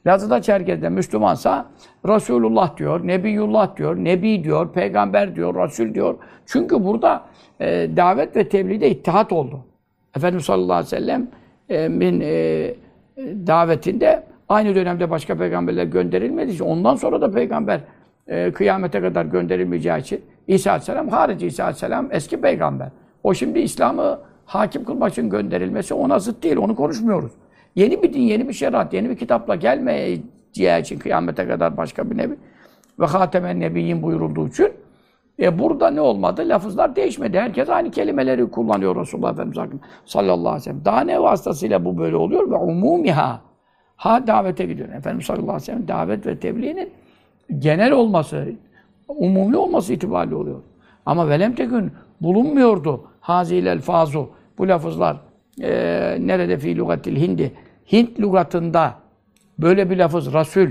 Lazı'da 0.08 0.42
Çerkez'de 0.42 0.90
Müslümansa 0.90 1.66
Resulullah 2.08 2.78
diyor, 2.78 3.08
Nebiyullah 3.08 3.78
diyor, 3.78 3.96
Nebi 3.96 4.44
diyor, 4.44 4.74
Peygamber 4.74 5.36
diyor, 5.36 5.56
Resul 5.56 5.94
diyor. 5.94 6.18
Çünkü 6.46 6.84
burada 6.84 7.24
e, 7.60 7.68
davet 7.96 8.36
ve 8.36 8.50
tebliğde 8.50 8.90
ittihat 8.90 9.32
oldu. 9.32 9.60
Efendimiz 10.16 10.46
sallallahu 10.46 10.74
aleyhi 10.74 10.86
ve 10.86 11.00
sellem'in 11.00 12.22
e, 12.22 12.76
davetinde 13.48 14.24
aynı 14.50 14.76
dönemde 14.76 15.10
başka 15.10 15.38
peygamberler 15.38 15.84
gönderilmediği 15.84 16.56
için 16.56 16.66
ondan 16.66 16.96
sonra 16.96 17.22
da 17.22 17.32
peygamber 17.32 17.82
e, 18.28 18.52
kıyamete 18.52 19.02
kadar 19.02 19.26
gönderilmeyeceği 19.26 19.98
için 19.98 20.22
İsa 20.48 20.72
aleyhisselam 20.72 21.10
harici 21.10 21.48
İsa 21.48 21.64
aleyhisselam 21.64 22.08
eski 22.12 22.42
peygamber. 22.42 22.90
O 23.24 23.34
şimdi 23.34 23.60
İslam'ı 23.60 24.20
hakim 24.46 24.84
kılmak 24.84 25.12
için 25.12 25.30
gönderilmesi 25.30 25.94
ona 25.94 26.20
zıt 26.20 26.44
değil. 26.44 26.58
Onu 26.58 26.76
konuşmuyoruz. 26.76 27.32
Yeni 27.76 28.04
bir 28.04 28.14
din, 28.14 28.22
yeni 28.22 28.48
bir 28.48 28.54
şeriat, 28.54 28.94
yeni 28.94 29.10
bir 29.10 29.16
kitapla 29.16 29.56
gelmeyeceği 29.56 30.82
için 30.82 31.00
kıyamete 31.00 31.48
kadar 31.48 31.78
başka 31.78 32.12
bir 32.12 32.18
nebi 32.18 32.36
ve 33.00 33.06
hatemen 33.06 33.60
nebiyyin 33.60 34.02
buyurulduğu 34.02 34.48
için 34.48 34.72
e 35.40 35.60
burada 35.60 35.90
ne 35.90 36.02
olmadı? 36.02 36.42
Lafızlar 36.46 36.96
değişmedi. 36.96 37.40
Herkes 37.40 37.70
aynı 37.70 37.92
kelimeleri 37.92 38.52
kullanıyor 38.52 38.96
Resulullah 38.96 39.32
Efendimiz 39.32 39.58
hakkında 39.58 39.82
sallallahu 40.06 40.50
aleyhi 40.50 40.56
ve 40.56 40.64
sellem. 40.64 40.86
Daha 40.86 41.02
ne 41.02 41.22
vasıtasıyla 41.22 41.86
bu 41.86 41.98
böyle 41.98 42.16
oluyor? 42.16 42.52
Ve 42.52 42.56
umumiha. 42.56 43.49
Ha 44.00 44.28
davete 44.28 44.66
gidiyor. 44.66 44.90
Efendimiz 44.90 45.26
sallallahu 45.26 45.44
aleyhi 45.52 45.62
ve 45.62 45.66
sellem 45.66 45.88
davet 45.88 46.26
ve 46.26 46.40
tebliğinin 46.40 46.94
genel 47.60 47.92
olması, 47.92 48.52
umumi 49.08 49.58
olması 49.58 49.94
itibariyle 49.94 50.36
oluyor. 50.36 50.62
Ama 51.06 51.30
velem 51.30 51.56
tekün 51.56 51.92
bulunmuyordu. 52.22 53.08
Hazilel 53.20 53.82
fazu. 53.82 54.30
Bu 54.58 54.68
lafızlar 54.68 55.18
e, 55.62 55.70
nerede 56.20 56.58
fi 56.58 56.78
lugatil 56.78 57.16
hindi? 57.16 57.52
Hint 57.92 58.20
lügatında 58.20 58.94
böyle 59.58 59.90
bir 59.90 59.98
lafız 59.98 60.34
Rasul, 60.34 60.68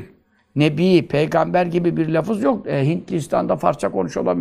Nebi, 0.56 1.08
Peygamber 1.08 1.66
gibi 1.66 1.96
bir 1.96 2.08
lafız 2.08 2.42
yok. 2.42 2.66
E, 2.66 2.86
Hintlistan'da 2.86 3.56
Farsça 3.56 3.88
konuşuyorlar? 3.88 4.38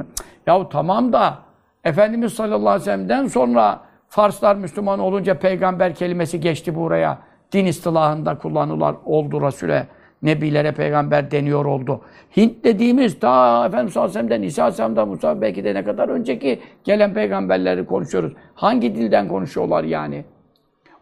Yahu 0.47 0.69
tamam 0.69 1.13
da 1.13 1.39
Efendimiz 1.83 2.33
sallallahu 2.33 2.69
aleyhi 2.69 2.81
ve 2.81 2.85
sellem'den 2.85 3.27
sonra 3.27 3.81
Farslar 4.09 4.55
Müslüman 4.55 4.99
olunca 4.99 5.39
peygamber 5.39 5.95
kelimesi 5.95 6.39
geçti 6.39 6.75
buraya. 6.75 7.26
Din 7.53 7.65
istilahında 7.65 8.37
kullanılan 8.37 8.97
oldu 9.05 9.41
Resul'e. 9.41 9.87
Nebilere 10.21 10.71
peygamber 10.71 11.31
deniyor 11.31 11.65
oldu. 11.65 12.01
Hint 12.37 12.63
dediğimiz 12.63 13.19
ta 13.19 13.65
Efendimiz 13.65 13.93
sallallahu 13.93 14.09
aleyhi 14.09 14.25
ve 14.25 14.29
sellem'den, 14.29 14.47
İsa 14.47 14.63
aleyhisselam'dan, 14.63 15.07
Musa 15.07 15.41
belki 15.41 15.63
de 15.63 15.73
ne 15.73 15.83
kadar 15.83 16.09
önceki 16.09 16.59
gelen 16.83 17.13
peygamberleri 17.13 17.85
konuşuyoruz. 17.85 18.33
Hangi 18.55 18.95
dilden 18.95 19.27
konuşuyorlar 19.27 19.83
yani? 19.83 20.25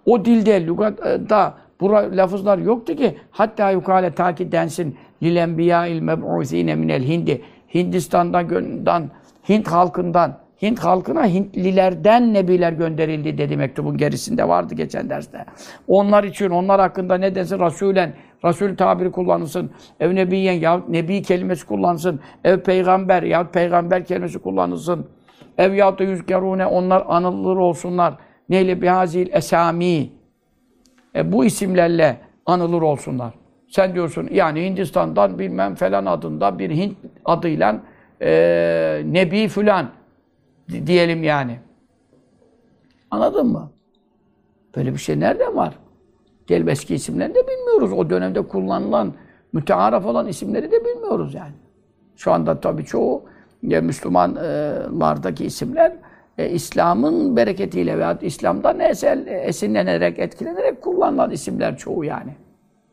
O 0.05 0.25
dilde, 0.25 0.67
lügatta 0.67 1.53
bu 1.81 1.89
lafızlar 1.91 2.57
yoktu 2.57 2.95
ki 2.95 3.17
hatta 3.31 3.71
yukale 3.71 4.11
ta 4.11 4.35
ki 4.35 4.51
densin 4.51 4.97
lil 5.23 5.35
enbiya'il 5.35 6.01
meb'usine 6.01 6.75
minel 6.75 7.03
hindi. 7.03 7.41
Hindistan'dan, 7.73 9.09
Hint 9.49 9.67
halkından, 9.67 10.37
Hint 10.61 10.79
halkına 10.79 11.25
Hintlilerden 11.27 12.33
nebiler 12.33 12.73
gönderildi 12.73 13.37
dedi 13.37 13.57
mektubun 13.57 13.97
gerisinde 13.97 14.47
vardı 14.47 14.75
geçen 14.75 15.09
derste. 15.09 15.45
Onlar 15.87 16.23
için, 16.23 16.49
onlar 16.49 16.79
hakkında 16.81 17.17
ne 17.17 17.35
desin? 17.35 17.59
Rasulen, 17.59 18.13
Rasul 18.45 18.75
tabiri 18.75 19.11
kullanılsın. 19.11 19.71
Ev 19.99 20.15
nebiyen 20.15 20.53
yahut 20.53 20.89
nebi 20.89 21.21
kelimesi 21.21 21.65
kullanılsın. 21.65 22.19
Ev 22.43 22.59
peygamber 22.59 23.23
yahut 23.23 23.53
peygamber 23.53 24.05
kelimesi 24.05 24.39
kullanılsın. 24.39 25.07
Ev 25.57 25.73
yahut 25.73 25.99
da 25.99 26.03
yüzkerune 26.03 26.65
onlar 26.65 27.03
anılır 27.07 27.57
olsunlar. 27.57 28.13
Neyle 28.49 28.81
bihazil 28.81 29.27
esami. 29.33 30.09
E, 31.15 31.31
bu 31.31 31.45
isimlerle 31.45 32.17
anılır 32.45 32.81
olsunlar. 32.81 33.33
Sen 33.67 33.93
diyorsun 33.93 34.29
yani 34.31 34.63
Hindistan'dan 34.63 35.39
bilmem 35.39 35.75
falan 35.75 36.05
adında 36.05 36.59
bir 36.59 36.69
Hint 36.71 36.97
adıyla 37.25 37.81
e, 38.21 39.01
Nebi 39.05 39.47
filan 39.47 39.89
diyelim 40.69 41.23
yani. 41.23 41.59
Anladın 43.11 43.47
mı? 43.47 43.71
Böyle 44.75 44.93
bir 44.93 44.99
şey 44.99 45.19
nereden 45.19 45.55
var? 45.55 45.77
Gel 46.47 46.67
eski 46.67 46.95
isimlerini 46.95 47.35
de 47.35 47.47
bilmiyoruz. 47.47 47.93
O 47.93 48.09
dönemde 48.09 48.41
kullanılan, 48.41 49.13
mütearaf 49.53 50.05
olan 50.05 50.27
isimleri 50.27 50.71
de 50.71 50.85
bilmiyoruz 50.85 51.33
yani. 51.33 51.53
Şu 52.15 52.31
anda 52.31 52.59
tabii 52.59 52.85
çoğu 52.85 53.23
ya 53.63 53.81
Müslümanlardaki 53.81 55.45
isimler 55.45 55.93
e, 56.37 56.49
İslam'ın 56.49 57.35
bereketiyle 57.35 57.97
veya 57.97 58.17
İslam'dan 58.21 58.79
esel, 58.79 59.27
esinlenerek, 59.27 60.19
etkilenerek 60.19 60.81
kullanılan 60.81 61.31
isimler 61.31 61.77
çoğu 61.77 62.05
yani. 62.05 62.35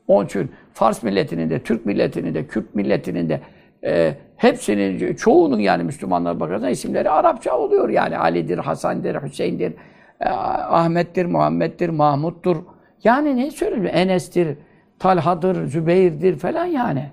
Onun 0.08 0.26
için 0.26 0.50
Fars 0.72 1.02
milletinin 1.02 1.50
de, 1.50 1.62
Türk 1.62 1.86
milletinin 1.86 2.34
de, 2.34 2.46
Kürt 2.46 2.74
milletinin 2.74 3.28
de 3.28 3.40
e, 3.84 4.14
hepsinin, 4.36 5.14
çoğunun 5.14 5.58
yani 5.58 5.84
Müslümanlar 5.84 6.40
bakarsan 6.40 6.70
isimleri 6.70 7.10
Arapça 7.10 7.58
oluyor 7.58 7.88
yani. 7.88 8.18
Ali'dir, 8.18 8.58
Hasan'dır, 8.58 9.22
Hüseyin'dir, 9.22 9.74
e, 10.20 10.28
Ahmet'tir, 10.28 11.26
Muhammed'dir, 11.26 11.88
Mahmud'dur. 11.88 12.56
Yani 13.04 13.36
ne 13.36 13.50
söyleyeyim? 13.50 13.90
Enes'tir, 13.92 14.56
Talha'dır, 14.98 15.66
Zübeyir'dir 15.66 16.38
falan 16.38 16.64
yani. 16.64 17.08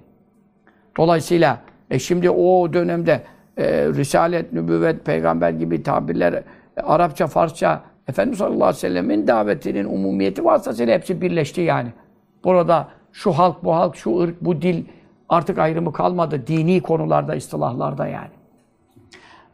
Dolayısıyla 0.97 1.59
e 1.89 1.99
şimdi 1.99 2.29
o 2.29 2.73
dönemde 2.73 3.21
e, 3.57 3.85
Risalet, 3.85 4.53
Nübüvvet, 4.53 5.05
Peygamber 5.05 5.49
gibi 5.49 5.83
tabirler 5.83 6.33
e, 6.33 6.43
Arapça, 6.81 7.27
Farsça 7.27 7.81
Efendimiz 8.07 8.37
sallallahu 8.37 8.63
aleyhi 8.63 8.75
ve 8.75 8.79
sellemin 8.79 9.27
davetinin 9.27 9.85
umumiyeti 9.85 10.45
vasıtasıyla 10.45 10.93
hepsi 10.93 11.21
birleşti 11.21 11.61
yani. 11.61 11.89
Burada 12.43 12.87
şu 13.11 13.31
halk, 13.31 13.63
bu 13.63 13.75
halk, 13.75 13.95
şu 13.95 14.19
ırk, 14.19 14.41
bu 14.41 14.61
dil 14.61 14.83
artık 15.29 15.59
ayrımı 15.59 15.93
kalmadı 15.93 16.47
dini 16.47 16.81
konularda, 16.81 17.35
istilahlarda 17.35 18.07
yani. 18.07 18.29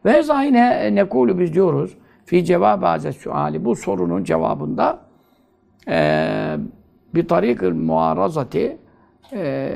Ve 0.04 0.22
zahine 0.22 0.94
nekulu 0.94 1.38
biz 1.38 1.54
diyoruz 1.54 1.96
fi 2.24 2.44
cevab 2.44 2.82
bazı 2.82 3.12
suali 3.12 3.64
bu 3.64 3.76
sorunun 3.76 4.24
cevabında 4.24 4.98
e, 5.88 6.56
bir 7.14 7.28
tarikül 7.28 7.74
muarazati 7.74 8.78
e, 9.32 9.72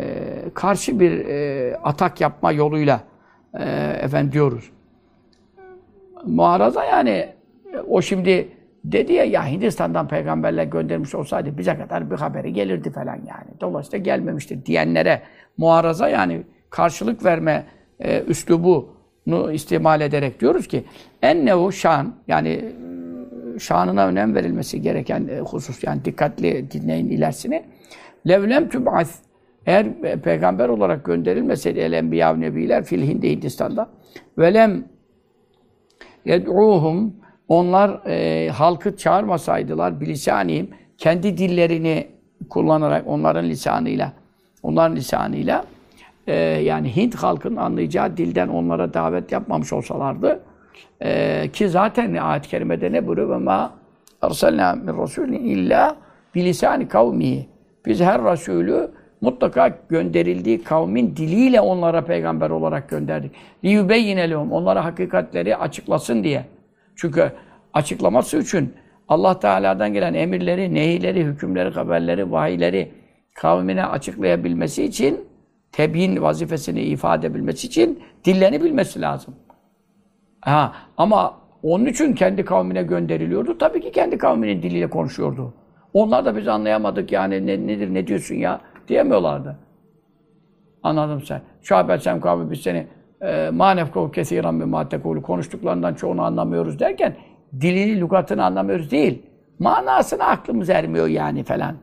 karşı 0.54 1.00
bir 1.00 1.26
e, 1.26 1.76
atak 1.76 2.20
yapma 2.20 2.52
yoluyla 2.52 3.00
e, 3.54 3.64
efendim 4.00 4.32
diyoruz. 4.32 4.70
Muaraza 6.26 6.84
yani 6.84 7.28
o 7.88 8.02
şimdi 8.02 8.48
dedi 8.84 9.12
ya 9.12 9.24
ya 9.24 9.46
Hindistan'dan 9.46 10.08
peygamberler 10.08 10.64
göndermiş 10.64 11.14
olsaydı 11.14 11.58
bize 11.58 11.76
kadar 11.76 12.10
bir 12.10 12.16
haberi 12.16 12.52
gelirdi 12.52 12.90
falan 12.90 13.16
yani. 13.16 13.60
Dolayısıyla 13.60 13.98
gelmemiştir 13.98 14.64
diyenlere 14.64 15.22
muaraza 15.56 16.08
yani 16.08 16.42
karşılık 16.70 17.24
verme 17.24 17.66
e, 18.00 18.22
üslubunu 18.22 19.52
istimal 19.52 20.00
ederek 20.00 20.40
diyoruz 20.40 20.68
ki 20.68 20.84
ennehu 21.22 21.72
şan 21.72 22.14
yani 22.28 22.74
şanına 23.58 24.06
önem 24.06 24.34
verilmesi 24.34 24.82
gereken 24.82 25.28
e, 25.28 25.38
husus 25.38 25.84
yani 25.84 26.04
dikkatli 26.04 26.70
dinleyin 26.70 27.08
ilerisini. 27.08 27.64
Levlem 28.28 28.68
tüb'as 28.68 29.18
eğer 29.66 30.00
peygamber 30.22 30.68
olarak 30.68 31.04
gönderilmeseydi 31.04 31.78
el 31.78 31.92
enbiya 31.92 32.36
nebiler 32.36 32.84
fil 32.84 33.02
Hindi 33.02 33.30
Hindistan'da 33.30 33.90
velem 34.38 34.84
yed'uhum 36.24 37.14
onlar 37.50 38.06
e, 38.06 38.48
halkı 38.48 38.96
çağırmasaydılar 38.96 40.00
bilisanihim 40.00 40.70
kendi 40.98 41.38
dillerini 41.38 42.06
kullanarak 42.50 43.06
onların 43.06 43.44
lisanıyla 43.44 44.12
onların 44.62 44.96
lisanıyla 44.96 45.64
e, 46.26 46.34
yani 46.40 46.96
Hint 46.96 47.14
halkının 47.14 47.56
anlayacağı 47.56 48.16
dilden 48.16 48.48
onlara 48.48 48.94
davet 48.94 49.32
yapmamış 49.32 49.72
olsalardı 49.72 50.40
e, 51.02 51.48
ki 51.52 51.68
zaten 51.68 52.14
ayet-i 52.14 52.48
kerimede 52.48 52.92
ne 52.92 53.06
buyuruyor? 53.06 53.36
ma 53.36 53.72
erselna 54.22 54.74
min 54.74 54.98
rasulin 54.98 55.32
illa 55.32 55.96
bilisani 56.34 56.88
kavmi. 56.88 57.46
Biz 57.86 58.00
her 58.00 58.24
Resulü 58.24 58.90
mutlaka 59.20 59.78
gönderildiği 59.88 60.64
kavmin 60.64 61.16
diliyle 61.16 61.60
onlara 61.60 62.04
peygamber 62.04 62.50
olarak 62.50 62.88
gönderdik. 62.88 63.32
Liyubeyyinelehum. 63.64 64.52
Onlara 64.52 64.84
hakikatleri 64.84 65.56
açıklasın 65.56 66.24
diye. 66.24 66.44
Çünkü 67.00 67.32
açıklaması 67.74 68.38
için 68.38 68.74
Allah 69.08 69.38
Teala'dan 69.38 69.92
gelen 69.92 70.14
emirleri, 70.14 70.74
nehileri, 70.74 71.24
hükümleri, 71.24 71.70
haberleri, 71.70 72.30
vahiyleri 72.32 72.92
kavmine 73.34 73.86
açıklayabilmesi 73.86 74.84
için 74.84 75.20
tebyin 75.72 76.22
vazifesini 76.22 76.80
ifade 76.80 77.26
edebilmesi 77.26 77.66
için 77.66 78.02
dillerini 78.24 78.64
bilmesi 78.64 79.00
lazım. 79.00 79.34
Ha, 80.40 80.72
ama 80.96 81.40
onun 81.62 81.86
için 81.86 82.14
kendi 82.14 82.44
kavmine 82.44 82.82
gönderiliyordu. 82.82 83.58
Tabii 83.58 83.80
ki 83.80 83.92
kendi 83.92 84.18
kavminin 84.18 84.62
diliyle 84.62 84.90
konuşuyordu. 84.90 85.54
Onlar 85.94 86.24
da 86.24 86.36
biz 86.36 86.48
anlayamadık 86.48 87.12
yani 87.12 87.46
ne, 87.46 87.66
nedir 87.66 87.94
ne 87.94 88.06
diyorsun 88.06 88.34
ya 88.34 88.60
diyemiyorlardı. 88.88 89.58
Anladım 90.82 91.22
sen. 91.22 91.42
Şahbel 91.62 91.98
sem 91.98 92.20
kavmi 92.20 92.50
biz 92.50 92.60
seni 92.60 92.86
e, 93.22 93.50
manefkav 93.50 94.10
kesiran 94.10 94.60
bir 94.60 94.64
maddekulü 94.64 95.22
konuştuklarından 95.22 95.94
çoğunu 95.94 96.22
anlamıyoruz 96.22 96.78
derken 96.78 97.16
dilini, 97.60 98.00
lügatını 98.00 98.44
anlamıyoruz 98.44 98.90
değil. 98.90 99.22
Manasına 99.58 100.24
aklımız 100.24 100.70
ermiyor 100.70 101.06
yani 101.06 101.42
falan. 101.42 101.74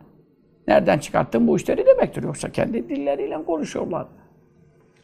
Nereden 0.67 0.97
çıkarttın 0.97 1.47
bu 1.47 1.57
işleri 1.57 1.85
demektir. 1.85 2.23
Yoksa 2.23 2.49
kendi 2.49 2.89
dilleriyle 2.89 3.43
konuşuyorlar. 3.43 4.07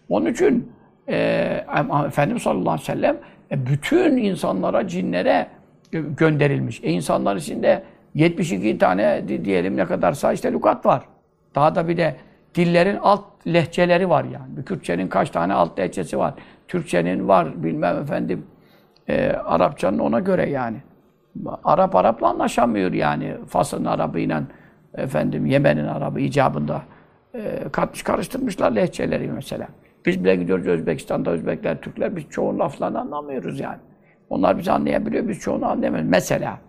Onun 0.10 0.26
için 0.26 0.72
e, 1.08 1.16
Efendimiz 2.08 2.44
sallallahu 2.44 2.70
aleyhi 2.70 2.82
ve 2.82 2.94
sellem 2.94 3.18
e, 3.52 3.66
bütün 3.66 4.18
insanlara, 4.18 4.88
cinlere 4.88 5.48
e, 5.94 6.00
gönderilmiş. 6.00 6.80
E 6.84 6.92
insanlar 6.92 7.36
içinde 7.36 7.84
72 8.16 8.78
tane 8.78 9.28
diyelim 9.28 9.78
ne 9.78 9.86
kadarsa 9.86 10.34
işte 10.34 10.52
lukat 10.52 10.86
var. 10.86 11.04
Daha 11.56 11.76
da 11.76 11.88
bir 11.88 11.98
de 11.98 12.16
dillerin 12.56 12.98
alt 12.98 13.24
lehçeleri 13.48 14.10
var 14.10 14.24
yani. 14.24 14.66
Kürtçenin 14.66 15.08
kaç 15.08 15.30
tane 15.30 15.54
alt 15.54 15.80
lehçesi 15.80 16.18
var. 16.18 16.34
Türkçenin 16.68 17.28
var 17.28 17.64
bilmem 17.64 17.98
efendim. 17.98 18.46
E, 19.10 19.32
Arapçanın 19.32 20.00
ona 20.00 20.20
göre 20.20 20.50
yani. 20.50 20.78
Arap 21.64 21.96
Arap'la 21.96 22.28
anlaşamıyor 22.28 22.94
yani. 22.94 23.36
Fas'ın 23.48 23.86
Arap'ıyla 23.86 24.44
efendim 24.96 25.46
Yemen'in 25.46 25.88
Arap'ı 25.88 26.20
icabında. 26.20 26.82
E, 27.36 27.60
katmış 27.72 28.04
karıştırmışlar 28.04 28.72
lehçeleri 28.72 29.28
mesela. 29.28 29.68
Biz 30.06 30.24
bile 30.24 30.36
gidiyoruz 30.36 30.68
Özbekistan'da 30.68 31.32
Özbekler, 31.32 31.82
Türkler 31.82 32.16
biz 32.16 32.24
çoğun 32.30 32.60
laflarını 32.60 33.00
anlamıyoruz 33.00 33.60
yani. 33.60 33.78
Onlar 34.30 34.58
bizi 34.58 34.72
anlayabiliyor, 34.72 35.28
biz 35.28 35.40
çoğunu 35.40 35.66
anlayamıyoruz. 35.66 36.10
Mesela. 36.10 36.60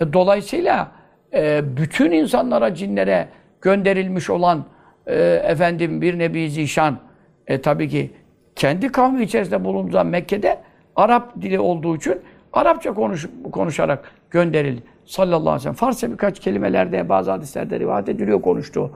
E, 0.00 0.12
dolayısıyla 0.12 0.88
e, 1.34 1.76
bütün 1.76 2.12
insanlara, 2.12 2.74
cinlere 2.74 3.28
gönderilmiş 3.60 4.30
olan 4.30 4.64
e, 5.06 5.42
efendim 5.44 6.00
bir 6.00 6.18
Nebi 6.18 6.50
Zişan 6.50 6.98
e, 7.46 7.60
tabii 7.60 7.88
ki 7.88 8.10
kendi 8.56 8.92
kavmi 8.92 9.22
içerisinde 9.22 9.64
bulunduğu 9.64 10.04
Mekke'de 10.04 10.58
Arap 10.96 11.42
dili 11.42 11.60
olduğu 11.60 11.96
için 11.96 12.20
Arapça 12.52 12.94
konuş, 12.94 13.26
konuşarak 13.52 14.10
gönderildi. 14.30 14.82
Sallallahu 15.04 15.40
aleyhi 15.40 15.56
ve 15.56 15.60
sellem. 15.60 15.74
Farsça 15.74 16.10
birkaç 16.10 16.40
kelimelerde, 16.40 17.08
bazı 17.08 17.30
hadislerde 17.30 17.80
rivayet 17.80 18.08
ediliyor 18.08 18.42
konuştuğu. 18.42 18.90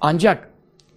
Ancak 0.00 0.48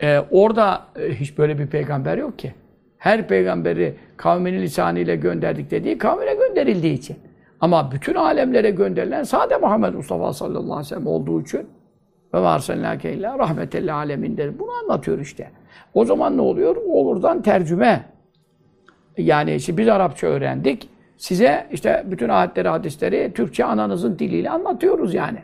e, 0.01 0.19
orada 0.31 0.81
e, 0.99 1.09
hiç 1.13 1.37
böyle 1.37 1.59
bir 1.59 1.67
peygamber 1.67 2.17
yok 2.17 2.39
ki. 2.39 2.53
Her 2.97 3.27
peygamberi 3.27 3.95
kavminin 4.17 4.61
lisanıyla 4.61 5.15
gönderdik 5.15 5.71
dediği 5.71 5.97
kavmine 5.97 6.33
gönderildiği 6.35 6.93
için. 6.93 7.17
Ama 7.61 7.91
bütün 7.91 8.15
alemlere 8.15 8.69
gönderilen 8.69 9.23
sade 9.23 9.57
Muhammed 9.57 9.93
Mustafa 9.93 10.33
sallallahu 10.33 10.73
aleyhi 10.73 10.79
ve 10.79 10.83
sellem 10.83 11.07
olduğu 11.07 11.41
için 11.41 11.67
ve 12.33 12.41
varsallâke 12.41 13.13
illâ 13.13 13.39
rahmetellâ 13.39 13.95
alemindir. 13.95 14.59
Bunu 14.59 14.71
anlatıyor 14.83 15.19
işte. 15.19 15.49
O 15.93 16.05
zaman 16.05 16.37
ne 16.37 16.41
oluyor? 16.41 16.75
Olurdan 16.75 17.41
tercüme. 17.41 18.05
Yani 19.17 19.55
işte 19.55 19.77
biz 19.77 19.87
Arapça 19.87 20.27
öğrendik. 20.27 20.89
Size 21.17 21.67
işte 21.71 22.03
bütün 22.07 22.29
ayetleri, 22.29 22.67
hadisleri 22.67 23.31
Türkçe 23.33 23.65
ananızın 23.65 24.19
diliyle 24.19 24.49
anlatıyoruz 24.49 25.13
yani. 25.13 25.39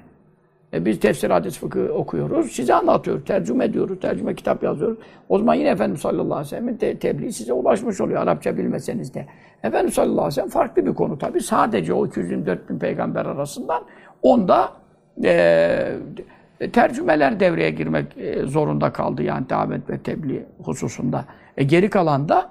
E 0.73 0.85
biz 0.85 0.99
tefsir, 0.99 1.29
hadis, 1.29 1.59
fıkıh 1.59 1.95
okuyoruz. 1.95 2.51
Size 2.51 2.73
anlatıyoruz, 2.73 3.25
tercüme 3.25 3.65
ediyoruz, 3.65 3.99
tercüme 3.99 4.35
kitap 4.35 4.63
yazıyoruz. 4.63 4.97
O 5.29 5.39
zaman 5.39 5.53
yine 5.53 5.69
Efendimiz 5.69 6.01
sallallahu 6.01 6.33
aleyhi 6.33 6.45
ve 6.45 6.49
sellem'in 6.49 6.77
te 6.77 6.97
tebliği 6.97 7.33
size 7.33 7.53
ulaşmış 7.53 8.01
oluyor 8.01 8.21
Arapça 8.21 8.57
bilmeseniz 8.57 9.13
de. 9.13 9.25
Efendimiz 9.63 9.93
sallallahu 9.93 10.13
aleyhi 10.13 10.27
ve 10.27 10.31
sellem 10.31 10.49
farklı 10.49 10.85
bir 10.85 10.93
konu 10.93 11.17
tabii. 11.17 11.41
Sadece 11.41 11.93
o 11.93 12.07
224 12.07 12.69
bin 12.69 12.79
peygamber 12.79 13.25
arasından 13.25 13.83
onda 14.21 14.71
e, 15.23 15.93
tercümeler 16.73 17.39
devreye 17.39 17.69
girmek 17.69 18.17
e, 18.17 18.43
zorunda 18.43 18.93
kaldı 18.93 19.23
yani 19.23 19.49
davet 19.49 19.89
ve 19.89 19.97
tebliğ 19.97 20.45
hususunda. 20.63 21.25
E, 21.57 21.63
geri 21.63 21.89
kalan 21.89 22.29
da 22.29 22.49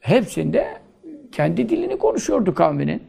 hepsinde 0.00 0.66
kendi 1.32 1.68
dilini 1.68 1.98
konuşuyordu 1.98 2.54
kavminin. 2.54 3.02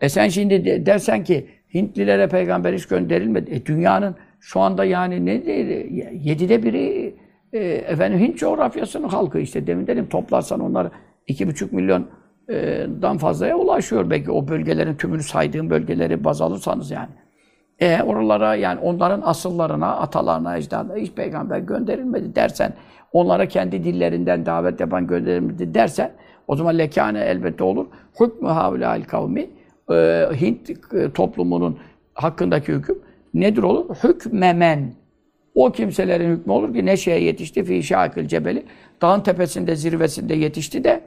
E 0.00 0.08
sen 0.08 0.28
şimdi 0.28 0.86
dersen 0.86 1.24
ki 1.24 1.46
Hintlilere 1.74 2.28
peygamber 2.28 2.72
hiç 2.72 2.86
gönderilmedi. 2.86 3.50
E 3.50 3.66
dünyanın 3.66 4.16
şu 4.40 4.60
anda 4.60 4.84
yani 4.84 5.26
ne 5.26 5.46
değil, 5.46 5.86
yedide 6.12 6.62
biri 6.62 7.14
e, 7.52 7.58
efendim 7.64 8.18
Hint 8.18 8.38
coğrafyasının 8.38 9.08
halkı 9.08 9.38
işte 9.38 9.66
demin 9.66 9.86
dedim 9.86 10.08
toplarsan 10.08 10.60
onlar 10.60 10.90
iki 11.26 11.48
buçuk 11.48 11.72
milyondan 11.72 13.18
fazlaya 13.18 13.56
ulaşıyor 13.56 14.10
belki 14.10 14.30
o 14.30 14.48
bölgelerin 14.48 14.94
tümünü 14.94 15.22
saydığım 15.22 15.70
bölgeleri 15.70 16.24
baz 16.24 16.40
alırsanız 16.40 16.90
yani. 16.90 17.10
E 17.80 18.02
oralara 18.02 18.54
yani 18.54 18.80
onların 18.80 19.22
asıllarına, 19.24 19.96
atalarına, 19.96 20.56
ecdadına 20.56 20.96
hiç 20.96 21.12
peygamber 21.12 21.58
gönderilmedi 21.58 22.34
dersen, 22.34 22.72
onlara 23.12 23.46
kendi 23.46 23.84
dillerinden 23.84 24.46
davet 24.46 24.80
yapan 24.80 25.06
gönderilmedi 25.06 25.74
dersen, 25.74 26.12
o 26.48 26.56
zaman 26.56 26.78
lekâne 26.78 27.20
elbette 27.20 27.64
olur. 27.64 27.86
Hükmü 28.20 28.48
havlâil 28.48 29.04
kavmi 29.04 29.50
e, 29.90 30.28
Hint 30.40 30.70
e, 30.70 31.12
toplumunun 31.12 31.78
hakkındaki 32.14 32.72
hüküm 32.72 32.98
nedir 33.34 33.62
olur? 33.62 33.96
Hükmemen. 34.04 34.92
O 35.54 35.72
kimselerin 35.72 36.36
hükmü 36.36 36.52
olur 36.52 36.74
ki 36.74 36.86
ne 36.86 36.96
şeye 36.96 37.20
yetişti? 37.20 37.64
Fi 37.64 37.82
şakil 37.82 38.28
cebeli. 38.28 38.64
Dağın 39.02 39.20
tepesinde, 39.20 39.76
zirvesinde 39.76 40.34
yetişti 40.34 40.84
de 40.84 41.00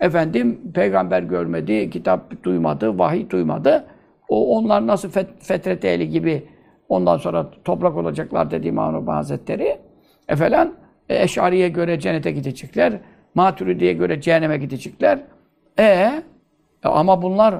efendim 0.00 0.60
peygamber 0.74 1.22
görmedi, 1.22 1.90
kitap 1.90 2.42
duymadı, 2.44 2.98
vahiy 2.98 3.30
duymadı. 3.30 3.86
O 4.28 4.56
onlar 4.56 4.86
nasıl 4.86 5.10
fet 5.10 5.26
fetret 5.38 5.84
ehli 5.84 6.08
gibi 6.08 6.42
ondan 6.88 7.16
sonra 7.16 7.50
toprak 7.64 7.96
olacaklar 7.96 8.50
dedi 8.50 8.68
İmam 8.68 9.06
Hazretleri. 9.06 9.78
E 10.28 10.36
falan 10.36 10.74
e, 11.08 11.22
Eşari'ye 11.22 11.68
göre 11.68 12.00
cennete 12.00 12.30
gidecekler. 12.30 13.00
Maturidi'ye 13.34 13.92
göre 13.92 14.20
cehenneme 14.20 14.58
gidecekler. 14.58 15.18
E 15.78 16.22
ama 16.82 17.22
bunlar 17.22 17.54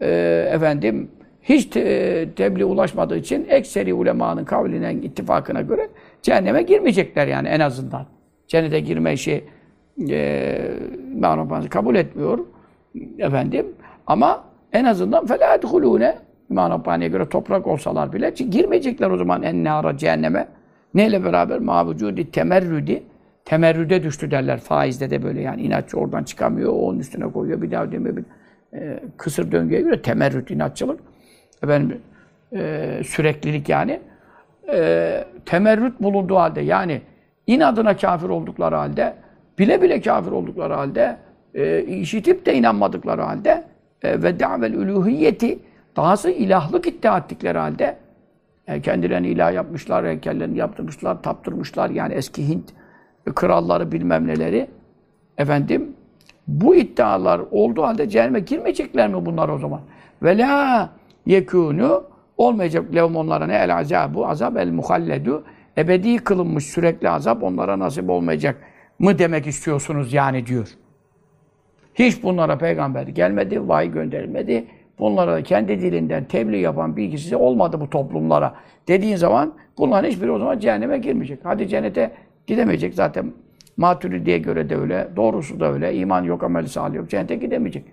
e, 0.00 0.08
efendim 0.52 1.10
hiç 1.42 1.66
te, 1.66 2.28
tebliğ 2.36 2.64
ulaşmadığı 2.64 3.16
için 3.16 3.46
ekseri 3.48 3.94
ulemanın 3.94 4.44
kavline, 4.44 4.94
ittifakına 4.94 5.60
göre 5.60 5.88
cehenneme 6.22 6.62
girmeyecekler 6.62 7.26
yani 7.26 7.48
en 7.48 7.60
azından. 7.60 8.06
Cennete 8.48 8.80
girme 8.80 9.12
işi 9.12 9.44
e, 10.10 10.70
kabul 11.70 11.94
etmiyor 11.94 12.38
efendim. 13.18 13.66
Ama 14.06 14.44
en 14.73 14.85
azından 14.85 15.25
فَلَا 15.25 15.59
اَدْخُلُونَ 15.59 16.13
İmam 16.49 16.71
Rabbani'ye 16.71 17.09
göre 17.09 17.29
toprak 17.29 17.67
olsalar 17.67 18.13
bile 18.13 18.29
girmeyecekler 18.29 19.09
o 19.09 19.17
zaman 19.17 19.43
en 19.43 19.63
nara 19.63 19.97
cehenneme. 19.97 20.47
Neyle 20.93 21.23
beraber? 21.23 21.59
Mavcudi 21.59 22.31
temerrüdi. 22.31 23.03
Temerrüde 23.45 24.03
düştü 24.03 24.31
derler. 24.31 24.59
Faizde 24.59 25.09
de 25.09 25.23
böyle 25.23 25.41
yani 25.41 25.61
inatçı 25.61 25.97
oradan 25.97 26.23
çıkamıyor. 26.23 26.73
Onun 26.73 26.99
üstüne 26.99 27.31
koyuyor. 27.31 27.61
Bir 27.61 27.71
daha 27.71 27.83
ödemiyor. 27.83 28.15
Bir, 28.15 28.23
e, 28.73 28.99
kısır 29.17 29.51
döngüye 29.51 29.81
göre 29.81 30.01
temerrüt, 30.01 30.51
inatçılık. 30.51 30.99
Efendim, 31.63 32.01
e, 32.53 33.01
süreklilik 33.05 33.69
yani. 33.69 33.99
E, 34.73 35.23
temerrüt 35.45 36.01
bulunduğu 36.01 36.35
halde 36.35 36.61
yani 36.61 37.01
inadına 37.47 37.97
kafir 37.97 38.29
oldukları 38.29 38.75
halde, 38.75 39.13
bile 39.59 39.81
bile 39.81 40.01
kafir 40.01 40.31
oldukları 40.31 40.73
halde, 40.73 41.17
e, 41.53 41.83
işitip 41.83 42.45
de 42.45 42.55
inanmadıkları 42.55 43.21
halde 43.21 43.49
e, 43.49 43.63
ve 44.04 44.40
davel 44.40 44.74
uluhiyeti 44.74 45.58
dahası 45.96 46.30
ilahlık 46.30 46.86
iddia 46.86 47.18
ettikleri 47.18 47.58
halde 47.58 47.96
e, 48.66 48.80
kendilerini 48.80 49.28
ilah 49.28 49.52
yapmışlar, 49.52 50.06
heykellerini 50.06 50.58
yaptırmışlar, 50.58 51.22
taptırmışlar. 51.22 51.90
Yani 51.90 52.14
eski 52.14 52.48
Hint 52.48 52.72
kralları 53.34 53.92
bilmem 53.92 54.26
neleri. 54.26 54.70
Efendim, 55.38 55.96
bu 56.48 56.74
iddialar 56.76 57.40
olduğu 57.50 57.82
halde 57.82 58.08
cehenneme 58.08 58.40
girmeyecekler 58.40 59.08
mi 59.08 59.26
bunlar 59.26 59.48
o 59.48 59.58
zaman? 59.58 59.80
Ve 60.22 60.38
la 60.38 60.90
yekûnü 61.26 61.90
olmayacak 62.36 62.94
levm 62.94 63.16
onlara 63.16 63.46
ne 63.46 63.54
el 63.54 63.76
azabu 63.76 64.26
azab 64.26 64.56
el 64.56 64.70
muhalledu 64.70 65.44
ebedi 65.78 66.18
kılınmış 66.18 66.64
sürekli 66.64 67.10
azap 67.10 67.42
onlara 67.42 67.78
nasip 67.78 68.10
olmayacak 68.10 68.56
mı 68.98 69.18
demek 69.18 69.46
istiyorsunuz 69.46 70.12
yani 70.12 70.46
diyor. 70.46 70.68
Hiç 71.95 72.23
bunlara 72.23 72.57
peygamber 72.57 73.07
gelmedi, 73.07 73.67
vahiy 73.67 73.91
gönderilmedi. 73.91 74.65
Bunlara 74.99 75.33
da 75.33 75.43
kendi 75.43 75.81
dilinden 75.81 76.23
tebliğ 76.23 76.59
yapan 76.59 76.95
bilgisi 76.95 77.35
olmadı 77.35 77.79
bu 77.81 77.89
toplumlara. 77.89 78.55
Dediğin 78.87 79.15
zaman 79.15 79.53
bunların 79.77 80.09
hiçbiri 80.09 80.31
o 80.31 80.39
zaman 80.39 80.59
cehenneme 80.59 80.97
girmeyecek. 80.97 81.39
Hadi 81.43 81.67
cennete 81.67 82.11
gidemeyecek 82.47 82.93
zaten 82.93 83.33
Maturidiye 83.77 84.37
göre 84.37 84.69
de 84.69 84.75
öyle, 84.75 85.07
doğrusu 85.15 85.59
da 85.59 85.73
öyle. 85.73 85.95
İman 85.95 86.23
yok, 86.23 86.43
amel 86.43 86.67
salih 86.67 86.95
yok. 86.95 87.09
Cennete 87.09 87.35
gidemeyecek. 87.35 87.85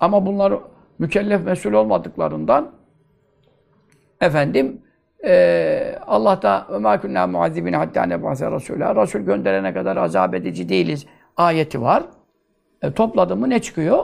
Ama 0.00 0.26
bunlar 0.26 0.54
mükellef 0.98 1.44
mesul 1.44 1.72
olmadıklarından 1.72 2.70
efendim 4.20 4.80
e, 5.24 5.98
Allah 6.06 6.42
da 6.42 6.66
مَا 6.70 6.96
كُنَّا 6.96 7.30
مُعَذِّبِينَ 7.30 7.76
حَتَّى 7.76 8.14
نَبْعَثَ 8.14 8.56
رَسُولًا 8.56 9.02
Resul 9.02 9.20
gönderene 9.20 9.74
kadar 9.74 9.96
azap 9.96 10.34
edici 10.34 10.68
değiliz. 10.68 11.06
Ayeti 11.36 11.82
var. 11.82 12.02
E, 12.81 12.91
topladı 12.91 13.35
mı 13.35 13.49
ne 13.49 13.61
çıkıyor? 13.61 14.03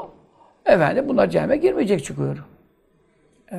Efendim 0.66 1.06
bunlar 1.08 1.30
cehenneme 1.30 1.58
girmeyecek 1.58 2.04
çıkıyor. 2.06 2.46
E, 3.52 3.56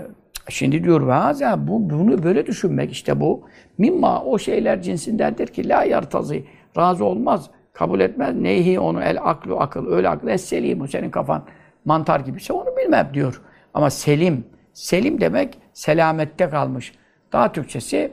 şimdi 0.48 0.84
diyor 0.84 1.08
ve 1.08 1.68
bu 1.68 1.90
bunu 1.90 2.22
böyle 2.22 2.46
düşünmek 2.46 2.92
işte 2.92 3.20
bu 3.20 3.42
mimma 3.78 4.24
o 4.24 4.38
şeyler 4.38 4.82
cinsindendir 4.82 5.46
ki 5.46 5.68
la 5.68 5.84
yartazı 5.84 6.36
razı 6.76 7.04
olmaz, 7.04 7.50
kabul 7.72 8.00
etmez. 8.00 8.36
Neyhi 8.36 8.80
onu 8.80 9.02
el 9.02 9.18
aklu 9.22 9.60
akıl, 9.60 9.92
öyle 9.92 10.08
akıl 10.08 10.28
es 10.28 10.44
selim. 10.44 10.88
Senin 10.88 11.10
kafan 11.10 11.42
mantar 11.84 12.20
gibiyse 12.20 12.52
onu 12.52 12.76
bilmem 12.76 13.10
diyor. 13.14 13.42
Ama 13.74 13.90
selim, 13.90 14.44
selim 14.72 15.20
demek 15.20 15.58
selamette 15.72 16.50
kalmış. 16.50 16.94
Daha 17.32 17.52
Türkçesi 17.52 18.12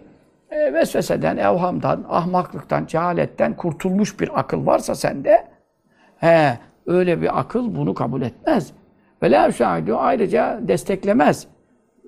e, 0.51 0.73
vesveseden, 0.73 1.37
evhamdan, 1.37 2.05
ahmaklıktan, 2.09 2.85
cehaletten 2.85 3.55
kurtulmuş 3.55 4.19
bir 4.19 4.39
akıl 4.39 4.65
varsa 4.65 4.95
sende, 4.95 5.47
he, 6.17 6.57
öyle 6.89 7.21
bir 7.21 7.39
akıl 7.39 7.75
bunu 7.75 7.93
kabul 7.93 8.21
etmez. 8.21 8.71
Ve 9.23 9.31
la 9.31 9.47
müsaade 9.47 9.95
ayrıca 9.95 10.59
desteklemez. 10.61 11.47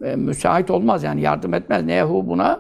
E, 0.04 0.16
müsait 0.16 0.72
olmaz 0.72 1.04
yani 1.04 1.22
yardım 1.22 1.54
etmez. 1.54 1.86
Nehu 1.86 2.28
buna? 2.28 2.60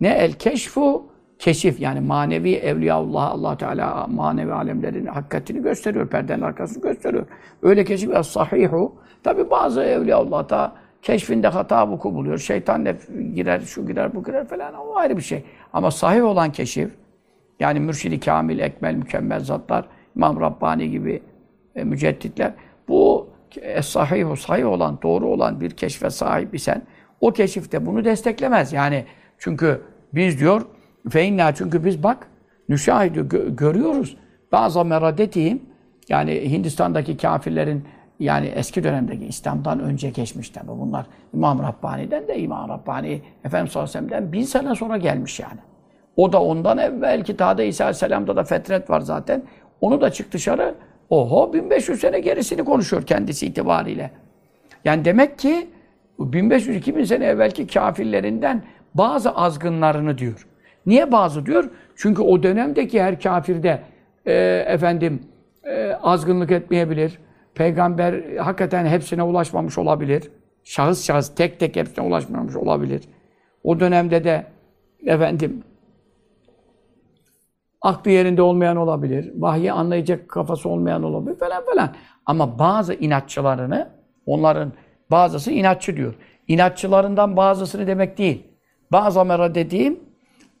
Ne 0.00 0.08
el 0.08 0.32
keşfu 0.32 1.06
keşif 1.38 1.80
yani 1.80 2.00
manevi 2.00 2.54
evliyaullah 2.54 3.30
Allah 3.30 3.56
Teala 3.56 4.06
manevi 4.06 4.52
alemlerin 4.52 5.06
hakikatini 5.06 5.62
gösteriyor. 5.62 6.08
Perdenin 6.08 6.42
arkasını 6.42 6.82
gösteriyor. 6.82 7.26
Öyle 7.62 7.84
keşif 7.84 8.10
es 8.10 8.26
sahihu. 8.26 8.94
Tabi 9.22 9.50
bazı 9.50 9.82
evliyaullah'ta 9.82 10.72
keşfinde 11.02 11.48
hata 11.48 11.88
vuku 11.88 12.14
buluyor. 12.14 12.38
Şeytan 12.38 12.86
da 12.86 12.94
girer, 13.34 13.60
şu 13.60 13.86
girer, 13.86 14.14
bu 14.14 14.24
girer 14.24 14.48
falan. 14.48 14.74
O 14.74 14.96
ayrı 14.96 15.16
bir 15.16 15.22
şey. 15.22 15.44
Ama 15.72 15.90
sahih 15.90 16.24
olan 16.24 16.52
keşif 16.52 16.90
yani 17.60 17.80
mürşidi 17.80 18.20
kamil, 18.20 18.58
ekmel, 18.58 18.94
mükemmel 18.94 19.40
zatlar, 19.40 19.84
İmam 20.16 20.40
Rabbani 20.40 20.90
gibi 20.90 21.22
e, 21.76 21.84
mücedditler 21.84 22.52
bu 22.88 23.28
es-sahih, 23.62 24.36
sahih 24.36 24.66
olan, 24.66 24.98
doğru 25.02 25.28
olan 25.28 25.60
bir 25.60 25.70
keşfe 25.70 26.10
sahip 26.10 26.54
isen 26.54 26.82
o 27.20 27.32
keşifte 27.32 27.86
bunu 27.86 28.04
desteklemez. 28.04 28.72
Yani 28.72 29.04
çünkü 29.38 29.80
biz 30.14 30.40
diyor 30.40 30.62
feinna 31.10 31.54
çünkü 31.54 31.84
biz 31.84 32.02
bak 32.02 32.26
nüşahidu 32.68 33.28
gö 33.28 33.56
görüyoruz. 33.56 34.16
Bazı 34.52 34.84
meradetihim 34.84 35.62
yani 36.08 36.50
Hindistan'daki 36.50 37.16
kafirlerin 37.16 37.84
yani 38.20 38.46
eski 38.46 38.84
dönemdeki 38.84 39.26
İslam'dan 39.26 39.80
önce 39.80 40.10
geçmiş 40.10 40.50
tabi 40.50 40.68
bunlar. 40.68 41.06
İmam 41.34 41.62
Rabbani'den 41.62 42.28
de 42.28 42.38
İmam 42.38 42.68
Rabbani 42.68 43.22
Efendimiz 43.44 43.72
sallallahu 43.72 44.32
bin 44.32 44.42
sene 44.42 44.74
sonra 44.74 44.96
gelmiş 44.96 45.40
yani. 45.40 45.60
O 46.16 46.32
da 46.32 46.42
ondan 46.42 46.78
evvel 46.78 47.24
ki 47.24 47.38
daha 47.38 47.58
da 47.58 47.62
İsa 47.62 47.84
aleyhisselam'da 47.84 48.36
da 48.36 48.44
fetret 48.44 48.90
var 48.90 49.00
zaten. 49.00 49.42
Onu 49.80 50.00
da 50.00 50.12
çık 50.12 50.32
dışarı. 50.32 50.74
Oho 51.10 51.52
1500 51.52 52.00
sene 52.00 52.20
gerisini 52.20 52.64
konuşuyor 52.64 53.02
kendisi 53.02 53.46
itibariyle. 53.46 54.10
Yani 54.84 55.04
demek 55.04 55.38
ki 55.38 55.68
1500-2000 56.18 57.06
sene 57.06 57.24
evvelki 57.24 57.66
kafirlerinden 57.66 58.62
bazı 58.94 59.30
azgınlarını 59.30 60.18
diyor. 60.18 60.46
Niye 60.86 61.12
bazı 61.12 61.46
diyor? 61.46 61.70
Çünkü 61.96 62.22
o 62.22 62.42
dönemdeki 62.42 63.02
her 63.02 63.20
kafirde 63.20 63.80
e, 64.26 64.34
efendim 64.66 65.22
e, 65.64 65.92
azgınlık 65.92 66.50
etmeyebilir. 66.50 67.18
Peygamber 67.54 68.36
hakikaten 68.36 68.86
hepsine 68.86 69.22
ulaşmamış 69.22 69.78
olabilir. 69.78 70.30
Şahıs 70.64 71.06
şahıs 71.06 71.34
tek 71.34 71.60
tek 71.60 71.76
hepsine 71.76 72.04
ulaşmamış 72.04 72.56
olabilir. 72.56 73.02
O 73.64 73.80
dönemde 73.80 74.24
de 74.24 74.46
efendim 75.06 75.62
aklı 77.82 78.10
yerinde 78.10 78.42
olmayan 78.42 78.76
olabilir. 78.76 79.32
Vahyi 79.36 79.72
anlayacak 79.72 80.28
kafası 80.28 80.68
olmayan 80.68 81.02
olabilir 81.02 81.38
falan 81.38 81.64
falan. 81.64 81.94
Ama 82.26 82.58
bazı 82.58 82.94
inatçılarını 82.94 83.88
onların 84.26 84.72
bazısı 85.10 85.50
inatçı 85.50 85.96
diyor. 85.96 86.14
İnatçılarından 86.48 87.36
bazısını 87.36 87.86
demek 87.86 88.18
değil. 88.18 88.42
Bazı 88.92 89.20
amera 89.20 89.54
dediğim 89.54 90.00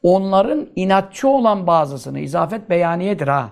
onların 0.02 0.66
inatçı 0.76 1.28
olan 1.28 1.66
bazısını 1.66 2.20
izafet 2.20 2.70
beyaniyedir 2.70 3.28
ha. 3.28 3.50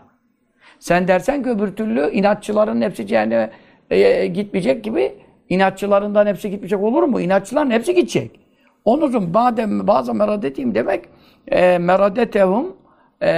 Sen 0.79 1.09
dersen 1.09 1.43
ki 1.43 1.51
öbür 1.51 1.77
türlü 1.77 2.11
inatçıların 2.11 2.83
hepsi 2.83 3.07
cehenneme 3.07 3.51
e, 3.91 4.27
gitmeyecek 4.27 4.85
gibi 4.85 5.15
inatçılarından 5.49 6.27
hepsi 6.27 6.51
gitmeyecek 6.51 6.83
olur 6.83 7.03
mu? 7.03 7.21
İnatçıların 7.21 7.71
hepsi 7.71 7.95
gidecek. 7.95 8.41
Onun 8.85 9.09
için 9.09 9.35
badem 9.35 9.87
bazı 9.87 10.15
meradetiyim 10.15 10.75
demek 10.75 11.05
e, 11.49 11.79
meradetehum 11.79 12.77
e, 13.21 13.31
e, 13.31 13.35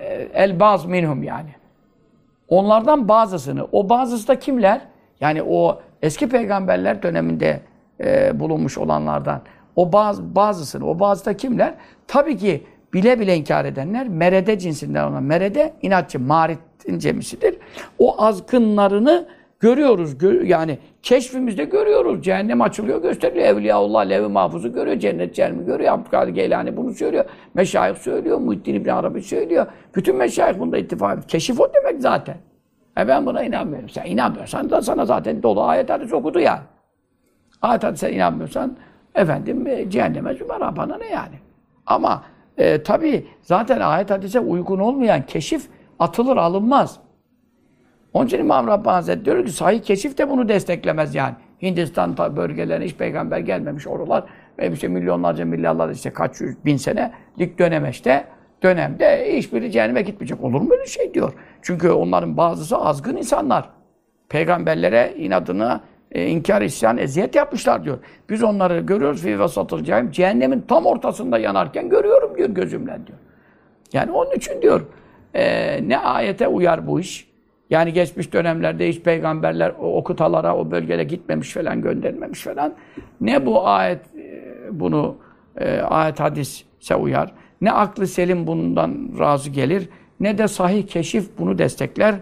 e, 0.00 0.28
el 0.34 0.60
baz 0.60 0.86
minhum 0.86 1.22
yani. 1.22 1.50
Onlardan 2.48 3.08
bazısını. 3.08 3.68
O 3.72 3.88
bazısı 3.88 4.28
da 4.28 4.38
kimler? 4.38 4.80
Yani 5.20 5.42
o 5.42 5.80
eski 6.02 6.28
peygamberler 6.28 7.02
döneminde 7.02 7.60
e, 8.00 8.40
bulunmuş 8.40 8.78
olanlardan. 8.78 9.42
O 9.76 9.92
bazı, 9.92 10.34
bazısını, 10.34 10.88
o 10.88 11.00
bazı 11.00 11.26
da 11.26 11.36
kimler? 11.36 11.74
Tabii 12.06 12.36
ki 12.36 12.66
bile 12.94 13.20
bile 13.20 13.36
inkar 13.36 13.64
edenler 13.64 14.08
merede 14.08 14.58
cinsinden 14.58 15.04
olan. 15.10 15.22
Merede 15.22 15.72
inatçı, 15.82 16.20
maritin 16.20 16.98
cemisidir. 16.98 17.58
O 17.98 18.22
azgınlarını 18.22 19.28
görüyoruz. 19.60 20.18
Gör, 20.18 20.42
yani 20.42 20.78
keşfimizde 21.02 21.64
görüyoruz. 21.64 22.22
Cehennem 22.22 22.60
açılıyor, 22.60 23.02
gösteriliyor. 23.02 23.46
Evliyaullah, 23.46 24.08
Levi 24.08 24.28
Mahfuz'u 24.28 24.72
görüyor. 24.72 24.98
Cennet 24.98 25.34
cehennemi 25.34 25.66
görüyor. 25.66 25.92
Abdülkadir 25.92 26.32
Geylani 26.32 26.76
bunu 26.76 26.94
söylüyor. 26.94 27.24
Meşayih 27.54 27.96
söylüyor. 27.96 28.38
Muhittin 28.38 28.74
İbni 28.74 28.92
Arabi 28.92 29.22
söylüyor. 29.22 29.66
Bütün 29.94 30.16
meşayih 30.16 30.58
bunda 30.58 30.78
ittifak. 30.78 31.28
Keşif 31.28 31.60
o 31.60 31.74
demek 31.74 32.00
zaten. 32.00 32.36
E 32.98 33.08
ben 33.08 33.26
buna 33.26 33.42
inanmıyorum. 33.42 33.88
Sen 33.88 34.04
inanmıyorsan 34.04 34.70
da 34.70 34.82
sana 34.82 35.06
zaten 35.06 35.42
dolu 35.42 35.62
ayet 35.62 35.90
hadis 35.90 36.12
okudu 36.12 36.40
ya. 36.40 36.62
Ayet 37.62 37.84
hadise 37.84 38.12
inanmıyorsan 38.12 38.76
efendim 39.14 39.66
e, 39.66 39.90
cehenneme 39.90 40.34
zümera 40.34 40.76
bana 40.76 40.98
ne 40.98 41.06
yani. 41.06 41.34
Ama 41.86 42.22
e, 42.58 42.82
tabi 42.82 43.26
zaten 43.42 43.80
ayet 43.80 44.10
hadise 44.10 44.40
uygun 44.40 44.78
olmayan 44.78 45.22
keşif 45.22 45.68
atılır 45.98 46.36
alınmaz. 46.36 47.00
Onun 48.16 48.26
için 48.26 48.38
İmam 48.38 48.66
Rabbani 48.66 48.94
Hazretleri 48.94 49.24
diyor 49.24 49.46
ki 49.46 49.52
sahih 49.52 49.82
keşif 49.82 50.18
de 50.18 50.30
bunu 50.30 50.48
desteklemez 50.48 51.14
yani. 51.14 51.34
Hindistan 51.62 52.16
bölgelerine 52.36 52.84
hiç 52.84 52.94
peygamber 52.94 53.38
gelmemiş 53.38 53.86
oralar 53.86 54.24
ve 54.58 54.72
işte 54.72 54.88
milyonlarca 54.88 55.44
milyarlar 55.44 55.90
işte 55.90 56.10
kaç 56.10 56.40
yüz 56.40 56.64
bin 56.64 56.76
senelik 56.76 57.58
dönemeçte 57.58 58.24
dönemde 58.62 59.36
hiçbiri 59.36 59.70
cehenneme 59.70 60.02
gitmeyecek. 60.02 60.44
Olur 60.44 60.60
mu 60.60 60.68
öyle 60.72 60.86
şey 60.86 61.14
diyor. 61.14 61.32
Çünkü 61.62 61.90
onların 61.90 62.36
bazısı 62.36 62.76
azgın 62.76 63.16
insanlar. 63.16 63.68
Peygamberlere 64.28 65.14
inadına 65.16 65.80
e, 66.12 66.26
inkar, 66.26 66.62
isyan, 66.62 66.98
eziyet 66.98 67.34
yapmışlar 67.34 67.84
diyor. 67.84 67.98
Biz 68.30 68.42
onları 68.42 68.80
görüyoruz 68.80 69.22
fi 69.22 69.40
vasatıl 69.40 69.84
cehennem. 69.84 70.10
Cehennemin 70.10 70.64
tam 70.68 70.86
ortasında 70.86 71.38
yanarken 71.38 71.88
görüyorum 71.88 72.36
diyor 72.36 72.48
gözümle 72.48 72.98
diyor. 73.06 73.18
Yani 73.92 74.10
onun 74.12 74.30
için 74.30 74.62
diyor 74.62 74.86
e, 75.34 75.88
ne 75.88 75.98
ayete 75.98 76.48
uyar 76.48 76.86
bu 76.86 77.00
iş? 77.00 77.35
Yani 77.70 77.92
geçmiş 77.92 78.32
dönemlerde 78.32 78.88
hiç 78.88 79.00
peygamberler 79.00 79.72
o, 79.80 79.96
o 79.96 80.04
kıtalara, 80.04 80.56
o 80.56 80.70
bölgede 80.70 81.04
gitmemiş 81.04 81.52
falan, 81.52 81.82
gönderilmemiş 81.82 82.42
falan. 82.42 82.74
Ne 83.20 83.46
bu 83.46 83.68
ayet 83.68 84.00
e, 84.16 84.54
bunu 84.70 85.16
e, 85.56 85.80
ayet 85.80 86.20
hadise 86.20 86.94
uyar, 86.98 87.32
ne 87.60 87.72
aklı 87.72 88.06
selim 88.06 88.46
bundan 88.46 89.10
razı 89.18 89.50
gelir, 89.50 89.88
ne 90.20 90.38
de 90.38 90.48
sahih 90.48 90.86
keşif 90.86 91.38
bunu 91.38 91.58
destekler. 91.58 92.14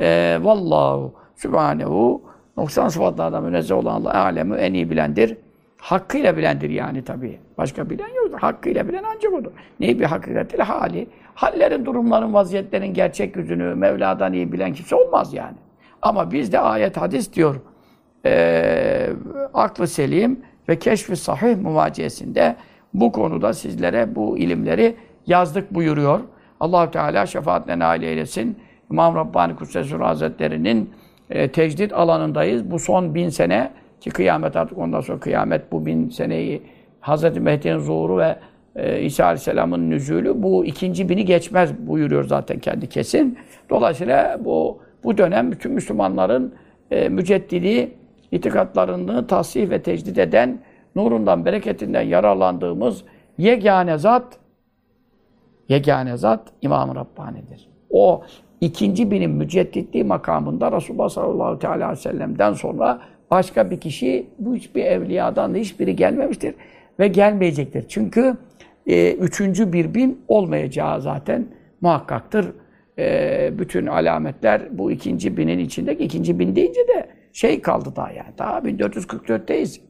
E, 0.00 0.38
vallahu 0.42 1.14
subhanehu 1.36 2.22
noksan 2.56 2.88
sıfatlardan 2.88 3.44
münezzeh 3.44 3.76
olan 3.76 3.94
Allah 3.94 4.24
alemi 4.24 4.56
en 4.56 4.74
iyi 4.74 4.90
bilendir. 4.90 5.36
Hakkıyla 5.82 6.36
bilendir 6.36 6.70
yani 6.70 7.04
tabii. 7.04 7.38
Başka 7.58 7.90
bilen 7.90 8.08
yoktur. 8.08 8.38
Hakkıyla 8.38 8.88
bilen 8.88 9.04
ancak 9.14 9.32
odur. 9.32 9.50
Neyi 9.80 10.00
bir 10.00 10.04
hakikatil 10.04 10.58
hali? 10.58 11.06
Hallerin, 11.34 11.84
durumların, 11.84 12.34
vaziyetlerin 12.34 12.94
gerçek 12.94 13.36
yüzünü 13.36 13.74
Mevla'dan 13.74 14.32
iyi 14.32 14.52
bilen 14.52 14.72
kimse 14.72 14.96
olmaz 14.96 15.34
yani. 15.34 15.56
Ama 16.02 16.32
bizde 16.32 16.60
ayet 16.60 16.96
hadis 16.96 17.32
diyor. 17.32 17.56
E, 18.26 19.10
aklı 19.54 19.86
selim 19.86 20.40
ve 20.68 20.78
keşfi 20.78 21.16
sahih 21.16 21.56
muvaciyesinde 21.56 22.56
bu 22.94 23.12
konuda 23.12 23.52
sizlere 23.52 24.14
bu 24.14 24.38
ilimleri 24.38 24.96
yazdık 25.26 25.74
buyuruyor. 25.74 26.20
Allahu 26.60 26.90
Teala 26.90 27.26
şefaatle 27.26 27.78
nail 27.78 28.02
eylesin. 28.02 28.58
İmam 28.90 29.14
Rabbani 29.14 29.56
Kudsesur 29.56 30.00
Hazretleri'nin 30.00 30.90
e, 31.30 31.52
tecdit 31.52 31.92
alanındayız. 31.92 32.70
Bu 32.70 32.78
son 32.78 33.14
bin 33.14 33.28
sene 33.28 33.70
ki 34.02 34.10
kıyamet 34.10 34.56
artık 34.56 34.78
ondan 34.78 35.00
sonra 35.00 35.20
kıyamet 35.20 35.72
bu 35.72 35.86
bin 35.86 36.08
seneyi 36.08 36.62
Hazreti 37.00 37.40
Mehdi'nin 37.40 37.78
zuhuru 37.78 38.18
ve 38.18 38.36
e, 38.76 39.02
İsa 39.02 39.24
Aleyhisselam'ın 39.24 39.90
nüzulü 39.90 40.42
bu 40.42 40.64
ikinci 40.64 41.08
bini 41.08 41.24
geçmez 41.24 41.86
buyuruyor 41.86 42.24
zaten 42.24 42.58
kendi 42.58 42.88
kesin. 42.88 43.38
Dolayısıyla 43.70 44.38
bu 44.44 44.78
bu 45.04 45.18
dönem 45.18 45.52
bütün 45.52 45.72
Müslümanların 45.72 46.54
e, 46.90 47.08
müceddidi 47.08 47.90
itikatlarını 48.30 49.26
tasih 49.26 49.70
ve 49.70 49.82
tecdid 49.82 50.16
eden 50.16 50.58
nurundan, 50.96 51.44
bereketinden 51.44 52.02
yararlandığımız 52.02 53.04
yegane 53.38 53.98
zat 53.98 54.38
yegane 55.68 56.16
zat 56.16 56.40
İmam-ı 56.62 56.94
Rabbani'dir. 56.94 57.68
O 57.90 58.22
ikinci 58.60 59.10
binin 59.10 59.30
mücedditliği 59.30 60.04
makamında 60.04 60.72
Resulullah 60.72 61.08
sallallahu 61.08 61.68
aleyhi 61.68 61.90
ve 61.90 61.96
sellem'den 61.96 62.52
sonra 62.52 63.00
başka 63.32 63.70
bir 63.70 63.80
kişi 63.80 64.26
bu 64.38 64.54
hiçbir 64.54 64.84
evliyadan 64.84 65.54
da 65.54 65.58
hiçbiri 65.58 65.96
gelmemiştir 65.96 66.54
ve 66.98 67.08
gelmeyecektir. 67.08 67.84
Çünkü 67.88 68.36
e, 68.86 69.12
üçüncü 69.12 69.72
bir 69.72 69.94
bin 69.94 70.24
olmayacağı 70.28 71.00
zaten 71.00 71.46
muhakkaktır. 71.80 72.52
E, 72.98 73.58
bütün 73.58 73.86
alametler 73.86 74.78
bu 74.78 74.90
ikinci 74.90 75.36
binin 75.36 75.58
içindeki 75.58 76.04
ikinci 76.04 76.38
bin 76.38 76.56
deyince 76.56 76.80
de 76.80 77.08
şey 77.32 77.60
kaldı 77.60 77.92
daha 77.96 78.10
yani. 78.10 78.38
Daha 78.38 78.58
1444'teyiz. 78.58 79.80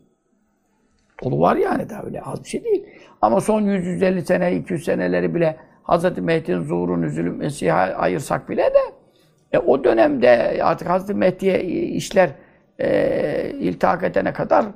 Dolu 1.24 1.40
var 1.40 1.56
yani 1.56 1.90
daha 1.90 2.02
öyle 2.02 2.22
az 2.22 2.44
bir 2.44 2.48
şey 2.48 2.64
değil. 2.64 2.86
Ama 3.22 3.40
son 3.40 3.62
100-150 3.62 4.24
sene, 4.24 4.56
200 4.56 4.84
seneleri 4.84 5.34
bile 5.34 5.56
Hz. 5.84 6.18
Mehdi'nin 6.18 6.60
zuhuru, 6.60 7.02
nüzulü, 7.02 7.30
Mesih'e 7.30 7.72
ayırsak 7.72 8.48
bile 8.48 8.62
de 8.62 8.94
e, 9.52 9.58
o 9.58 9.84
dönemde 9.84 10.60
artık 10.62 10.88
Hz. 10.88 11.10
Mehdi'ye 11.10 11.62
işler 11.62 12.30
e, 12.82 13.52
iltihak 13.58 14.02
edene 14.02 14.32
kadar 14.32 14.66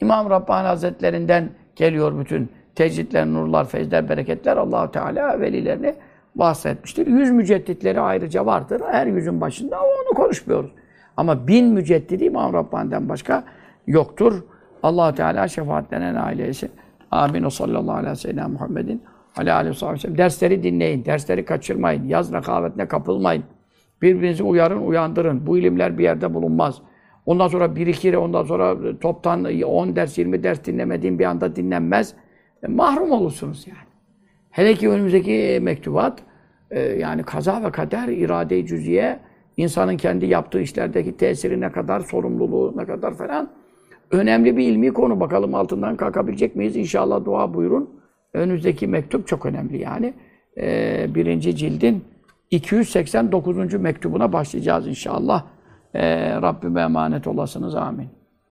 İmam 0.00 0.30
Rabbani 0.30 0.66
Hazretlerinden 0.66 1.50
geliyor 1.76 2.18
bütün 2.20 2.50
tecritler, 2.74 3.26
nurlar, 3.26 3.68
feyzler, 3.68 4.08
bereketler 4.08 4.56
Allahu 4.56 4.92
Teala 4.92 5.40
velilerini 5.40 5.94
bahsetmiştir. 6.34 7.06
Yüz 7.06 7.30
mücedditleri 7.30 8.00
ayrıca 8.00 8.46
vardır. 8.46 8.82
Her 8.90 9.06
yüzün 9.06 9.40
başında 9.40 9.80
onu 9.80 10.14
konuşmuyoruz. 10.14 10.70
Ama 11.16 11.46
bin 11.46 11.66
müceddidi 11.66 12.24
İmam 12.24 12.52
Rabbani'den 12.52 13.08
başka 13.08 13.44
yoktur. 13.86 14.42
allah 14.82 15.14
Teala 15.14 15.48
şefaatlerine 15.48 16.14
nail 16.14 16.38
eylesin. 16.38 16.70
Amin. 17.10 17.42
O 17.42 17.50
sallallahu 17.50 17.96
aleyhi 17.96 18.12
ve 18.12 18.16
sellem 18.16 18.50
Muhammedin. 18.50 19.02
Aleyhi 19.36 19.54
aleyhi 19.54 19.86
ve 19.86 19.98
sellem. 19.98 20.18
Dersleri 20.18 20.62
dinleyin. 20.62 21.04
Dersleri 21.04 21.44
kaçırmayın. 21.44 22.04
Yaz 22.08 22.32
rekavetine 22.32 22.88
kapılmayın. 22.88 23.44
Birbirinizi 24.02 24.42
uyarın, 24.42 24.86
uyandırın. 24.86 25.46
Bu 25.46 25.58
ilimler 25.58 25.98
bir 25.98 26.04
yerde 26.04 26.34
bulunmaz. 26.34 26.82
Ondan 27.26 27.48
sonra 27.48 27.76
birikir, 27.76 28.14
ondan 28.14 28.44
sonra 28.44 28.98
toptan 28.98 29.62
10 29.64 29.96
ders, 29.96 30.18
20 30.18 30.42
ders 30.42 30.64
dinlemediğin 30.64 31.18
bir 31.18 31.24
anda 31.24 31.56
dinlenmez. 31.56 32.14
E, 32.62 32.66
mahrum 32.66 33.10
olursunuz 33.10 33.66
yani. 33.66 33.90
Hele 34.50 34.74
ki 34.74 34.88
önümüzdeki 34.88 35.58
mektubat, 35.62 36.22
e, 36.70 36.80
yani 36.80 37.22
kaza 37.22 37.64
ve 37.64 37.70
kader, 37.70 38.08
irade-i 38.08 38.66
cüziye, 38.66 39.20
insanın 39.56 39.96
kendi 39.96 40.26
yaptığı 40.26 40.60
işlerdeki 40.60 41.16
tesiri 41.16 41.60
ne 41.60 41.72
kadar, 41.72 42.00
sorumluluğu 42.00 42.74
ne 42.76 42.84
kadar 42.84 43.14
falan. 43.14 43.50
Önemli 44.10 44.56
bir 44.56 44.68
ilmi 44.68 44.92
konu. 44.92 45.20
Bakalım 45.20 45.54
altından 45.54 45.96
kalkabilecek 45.96 46.56
miyiz? 46.56 46.76
İnşallah 46.76 47.24
dua 47.24 47.54
buyurun. 47.54 47.90
Önümüzdeki 48.32 48.86
mektup 48.86 49.26
çok 49.26 49.46
önemli 49.46 49.78
yani. 49.78 50.14
E, 50.56 51.06
birinci 51.14 51.56
cildin 51.56 52.04
289. 52.50 53.74
mektubuna 53.74 54.32
başlayacağız 54.32 54.86
inşallah. 54.86 55.44
E, 55.94 56.32
Rabbime 56.42 56.80
emanet 56.80 57.26
olasınız. 57.26 57.74
Amin. 57.74 58.19